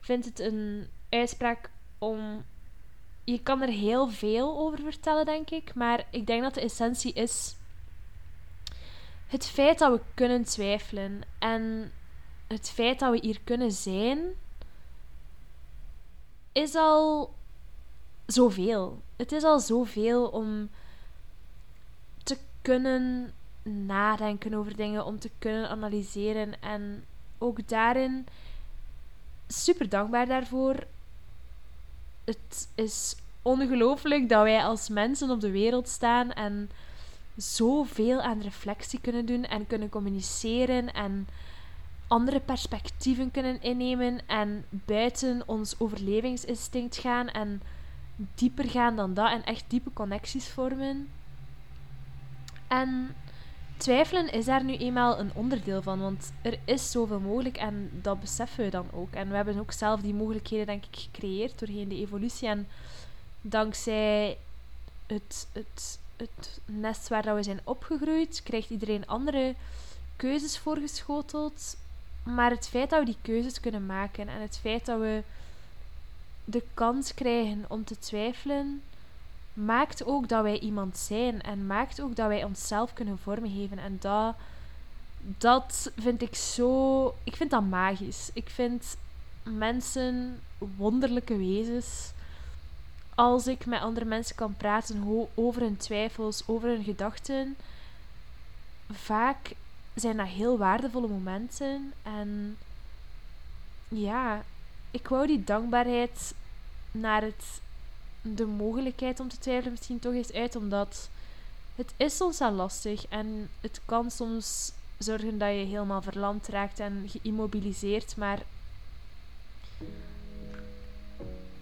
vind 0.00 0.24
het 0.24 0.38
een 0.40 0.88
uitspraak 1.08 1.70
om 1.98 2.44
je 3.24 3.42
kan 3.42 3.62
er 3.62 3.68
heel 3.68 4.08
veel 4.08 4.58
over 4.58 4.78
vertellen, 4.78 5.24
denk 5.24 5.50
ik. 5.50 5.74
Maar 5.74 6.06
ik 6.10 6.26
denk 6.26 6.42
dat 6.42 6.54
de 6.54 6.60
essentie 6.60 7.12
is 7.12 7.56
het 9.26 9.46
feit 9.46 9.78
dat 9.78 9.92
we 9.92 10.00
kunnen 10.14 10.44
twijfelen. 10.44 11.20
En 11.38 11.92
het 12.46 12.70
feit 12.70 12.98
dat 12.98 13.10
we 13.10 13.18
hier 13.26 13.40
kunnen 13.44 13.72
zijn, 13.72 14.18
is 16.56 16.74
al 16.74 17.34
zoveel. 18.26 19.02
Het 19.16 19.32
is 19.32 19.42
al 19.42 19.60
zoveel 19.60 20.26
om 20.26 20.70
te 22.22 22.38
kunnen 22.62 23.32
nadenken 23.62 24.54
over 24.54 24.76
dingen, 24.76 25.04
om 25.04 25.18
te 25.18 25.30
kunnen 25.38 25.68
analyseren. 25.68 26.62
En 26.62 27.04
ook 27.38 27.68
daarin 27.68 28.26
super 29.46 29.88
dankbaar 29.88 30.26
daarvoor 30.26 30.86
het 32.24 32.68
is 32.74 33.16
ongelooflijk 33.42 34.28
dat 34.28 34.42
wij 34.42 34.62
als 34.62 34.88
mensen 34.88 35.30
op 35.30 35.40
de 35.40 35.50
wereld 35.50 35.88
staan 35.88 36.32
en 36.32 36.70
zoveel 37.36 38.20
aan 38.20 38.40
reflectie 38.40 39.00
kunnen 39.00 39.26
doen 39.26 39.44
en 39.44 39.66
kunnen 39.66 39.88
communiceren 39.88 40.92
en 40.92 41.28
andere 42.08 42.40
perspectieven 42.40 43.30
kunnen 43.30 43.62
innemen 43.62 44.20
en 44.26 44.64
buiten 44.70 45.42
ons 45.46 45.74
overlevingsinstinct 45.78 46.96
gaan 46.96 47.28
en 47.28 47.62
dieper 48.34 48.68
gaan 48.70 48.96
dan 48.96 49.14
dat 49.14 49.30
en 49.30 49.44
echt 49.44 49.64
diepe 49.68 49.92
connecties 49.92 50.48
vormen. 50.48 51.08
En 52.68 53.14
twijfelen 53.76 54.32
is 54.32 54.44
daar 54.44 54.64
nu 54.64 54.76
eenmaal 54.76 55.18
een 55.18 55.30
onderdeel 55.34 55.82
van, 55.82 56.00
want 56.00 56.32
er 56.42 56.58
is 56.64 56.90
zoveel 56.90 57.20
mogelijk 57.20 57.56
en 57.56 57.90
dat 58.02 58.20
beseffen 58.20 58.64
we 58.64 58.70
dan 58.70 58.86
ook. 58.92 59.12
En 59.12 59.28
we 59.28 59.36
hebben 59.36 59.58
ook 59.58 59.72
zelf 59.72 60.00
die 60.00 60.14
mogelijkheden, 60.14 60.66
denk 60.66 60.84
ik, 60.84 60.96
gecreëerd 60.98 61.58
doorheen 61.58 61.88
de 61.88 61.96
evolutie. 61.96 62.48
En 62.48 62.68
dankzij 63.40 64.38
het, 65.06 65.48
het, 65.52 65.98
het 66.16 66.60
nest 66.64 67.08
waar 67.08 67.34
we 67.34 67.42
zijn 67.42 67.60
opgegroeid, 67.64 68.42
krijgt 68.42 68.70
iedereen 68.70 69.06
andere 69.06 69.54
keuzes 70.16 70.58
voorgeschoteld. 70.58 71.76
Maar 72.34 72.50
het 72.50 72.68
feit 72.68 72.90
dat 72.90 72.98
we 72.98 73.04
die 73.04 73.18
keuzes 73.22 73.60
kunnen 73.60 73.86
maken 73.86 74.28
en 74.28 74.40
het 74.40 74.58
feit 74.58 74.86
dat 74.86 75.00
we 75.00 75.22
de 76.44 76.62
kans 76.74 77.14
krijgen 77.14 77.64
om 77.68 77.84
te 77.84 77.98
twijfelen, 77.98 78.82
maakt 79.52 80.04
ook 80.04 80.28
dat 80.28 80.42
wij 80.42 80.58
iemand 80.58 80.96
zijn 80.96 81.42
en 81.42 81.66
maakt 81.66 82.00
ook 82.00 82.16
dat 82.16 82.28
wij 82.28 82.44
onszelf 82.44 82.92
kunnen 82.92 83.18
vormgeven. 83.18 83.78
En 83.78 83.96
dat, 84.00 84.34
dat 85.20 85.92
vind 85.96 86.22
ik 86.22 86.34
zo. 86.34 87.06
Ik 87.24 87.36
vind 87.36 87.50
dat 87.50 87.64
magisch. 87.64 88.30
Ik 88.32 88.48
vind 88.48 88.96
mensen 89.42 90.40
wonderlijke 90.76 91.36
wezens. 91.36 92.12
Als 93.14 93.46
ik 93.46 93.66
met 93.66 93.80
andere 93.80 94.06
mensen 94.06 94.36
kan 94.36 94.56
praten 94.56 95.28
over 95.34 95.62
hun 95.62 95.76
twijfels, 95.76 96.42
over 96.46 96.68
hun 96.68 96.84
gedachten, 96.84 97.56
vaak 98.90 99.54
zijn 99.96 100.16
dat 100.16 100.26
heel 100.26 100.58
waardevolle 100.58 101.08
momenten. 101.08 101.92
En 102.02 102.56
ja, 103.88 104.44
ik 104.90 105.08
wou 105.08 105.26
die 105.26 105.44
dankbaarheid 105.44 106.34
naar 106.90 107.22
het 107.22 107.60
de 108.34 108.46
mogelijkheid 108.46 109.20
om 109.20 109.28
te 109.28 109.38
twijfelen 109.38 109.72
misschien 109.72 109.98
toch 109.98 110.12
eens 110.12 110.32
uit, 110.32 110.56
omdat 110.56 111.08
het 111.74 111.94
is 111.96 112.16
soms 112.16 112.38
wel 112.38 112.52
lastig 112.52 113.06
en 113.08 113.48
het 113.60 113.80
kan 113.84 114.10
soms 114.10 114.72
zorgen 114.98 115.38
dat 115.38 115.48
je 115.48 115.54
helemaal 115.54 116.02
verlamd 116.02 116.48
raakt 116.48 116.80
en 116.80 117.08
geïmmobiliseerd, 117.08 118.16
maar 118.16 118.42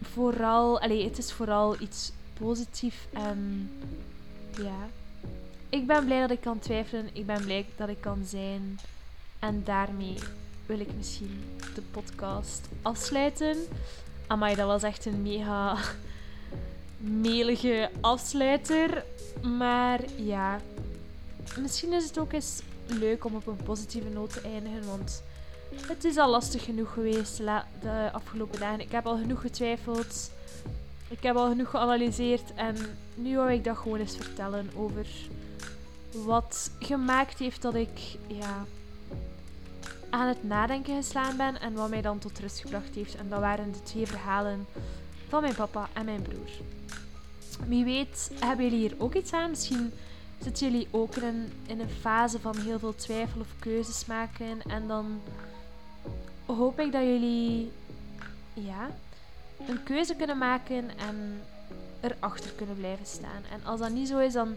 vooral, 0.03 0.81
allez, 0.81 1.05
het 1.05 1.19
is 1.19 1.33
vooral 1.33 1.81
iets 1.81 2.13
positiefs 2.39 3.07
en 3.13 3.71
ja. 4.57 4.89
Ik 5.75 5.87
ben 5.87 6.05
blij 6.05 6.21
dat 6.21 6.31
ik 6.31 6.41
kan 6.41 6.59
twijfelen, 6.59 7.09
ik 7.13 7.27
ben 7.27 7.45
blij 7.45 7.67
dat 7.77 7.89
ik 7.89 8.01
kan 8.01 8.25
zijn 8.25 8.79
en 9.39 9.63
daarmee 9.65 10.19
wil 10.67 10.81
ik 10.81 10.89
misschien 10.97 11.45
de 11.75 11.83
podcast 11.91 12.69
afsluiten. 12.83 13.57
Amai, 14.27 14.55
dat 14.55 14.67
was 14.67 14.83
echt 14.83 15.07
een 15.07 15.23
mega 15.23 15.77
melige 16.97 17.91
afsluiter. 18.01 19.05
Maar 19.43 20.01
ja, 20.17 20.61
misschien 21.61 21.93
is 21.93 22.05
het 22.05 22.19
ook 22.19 22.33
eens 22.33 22.63
leuk 22.87 23.25
om 23.25 23.35
op 23.35 23.47
een 23.47 23.63
positieve 23.65 24.09
noot 24.09 24.33
te 24.33 24.41
eindigen. 24.41 24.87
Want 24.87 25.23
het 25.87 26.05
is 26.05 26.17
al 26.17 26.31
lastig 26.31 26.65
genoeg 26.65 26.93
geweest 26.93 27.37
de 27.37 28.09
afgelopen 28.13 28.61
dagen. 28.61 28.81
Ik 28.81 28.93
heb 28.93 29.07
al 29.07 29.17
genoeg 29.17 29.41
getwijfeld. 29.41 30.31
Ik 31.09 31.23
heb 31.23 31.37
al 31.37 31.49
genoeg 31.49 31.71
geanalyseerd. 31.71 32.55
En 32.55 32.77
nu 33.15 33.37
wil 33.37 33.49
ik 33.49 33.65
dat 33.65 33.77
gewoon 33.77 33.99
eens 33.99 34.17
vertellen 34.17 34.71
over 34.77 35.07
wat 36.15 36.71
gemaakt 36.79 37.39
heeft 37.39 37.63
dat 37.63 37.75
ik 37.75 38.17
ja, 38.27 38.65
aan 40.11 40.29
het 40.29 40.45
nadenken 40.45 40.97
geslaan 40.97 41.37
ben. 41.37 41.61
En 41.61 41.75
wat 41.75 41.91
mij 41.91 42.03
dan 42.03 42.19
tot 42.19 42.39
rust 42.39 42.61
gebracht 42.61 42.95
heeft. 42.95 43.15
En 43.15 43.29
dat 43.29 43.41
waren 43.41 43.73
de 43.73 43.83
twee 43.83 44.07
verhalen 44.07 44.67
van 45.29 45.43
mijn 45.43 45.55
papa 45.55 45.89
en 45.93 46.05
mijn 46.05 46.23
broer. 46.23 46.51
Wie 47.67 47.85
weet, 47.85 48.31
hebben 48.41 48.65
jullie 48.65 48.89
hier 48.89 48.95
ook 48.99 49.15
iets 49.15 49.33
aan? 49.33 49.51
Misschien 49.51 49.93
zitten 50.43 50.71
jullie 50.71 50.89
ook 50.91 51.17
in 51.17 51.51
een, 51.67 51.89
fase 52.01 52.41
van 52.41 52.57
heel 52.57 52.79
veel 52.79 52.95
twijfel 52.95 53.41
of 53.41 53.49
keuzes 53.59 54.07
maken. 54.07 54.63
En 54.63 54.87
dan 54.87 55.21
hoop 56.47 56.81
ik 56.81 56.93
dat 56.93 57.03
jullie 57.03 57.73
ja, 58.53 58.91
een 59.69 59.83
keuze 59.83 60.15
kunnen 60.15 60.39
maken 60.39 60.99
en 60.99 61.43
erachter 62.01 62.51
kunnen 62.51 62.77
blijven 62.77 63.07
staan. 63.07 63.43
En 63.53 63.65
als 63.65 63.81
dat 63.81 63.91
niet 63.91 64.09
zo 64.09 64.19
is, 64.19 64.33
dan 64.33 64.57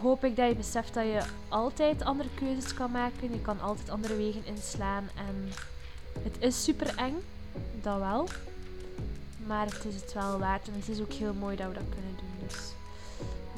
hoop 0.00 0.24
ik 0.24 0.36
dat 0.36 0.48
je 0.48 0.54
beseft 0.54 0.94
dat 0.94 1.04
je 1.04 1.22
altijd 1.48 2.04
andere 2.04 2.28
keuzes 2.34 2.74
kan 2.74 2.90
maken. 2.90 3.32
Je 3.32 3.40
kan 3.40 3.60
altijd 3.60 3.90
andere 3.90 4.16
wegen 4.16 4.46
inslaan. 4.46 5.08
En 5.16 5.52
het 6.22 6.36
is 6.38 6.64
super 6.64 6.96
eng, 6.96 7.14
dat 7.82 7.98
wel. 7.98 8.28
Maar 9.46 9.66
het 9.66 9.84
is 9.84 9.94
het 9.94 10.12
wel 10.12 10.38
waard. 10.38 10.68
En 10.68 10.74
het 10.74 10.88
is 10.88 11.00
ook 11.00 11.12
heel 11.12 11.34
mooi 11.34 11.56
dat 11.56 11.68
we 11.68 11.74
dat 11.74 11.88
kunnen 11.88 12.16
doen. 12.16 12.48
Dus 12.48 12.72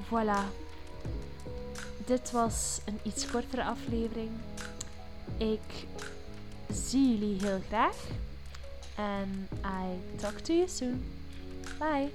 voilà. 0.06 0.70
Dit 2.04 2.30
was 2.30 2.80
een 2.85 2.98
iets 3.02 3.30
kortere 3.30 3.64
aflevering. 3.64 4.30
Ik 5.37 5.87
zie 6.72 7.18
jullie 7.18 7.40
heel 7.40 7.61
graag. 7.68 7.96
En 8.94 9.48
I 9.64 10.16
talk 10.16 10.38
to 10.38 10.54
you 10.54 10.68
soon. 10.68 11.04
Bye. 11.78 12.11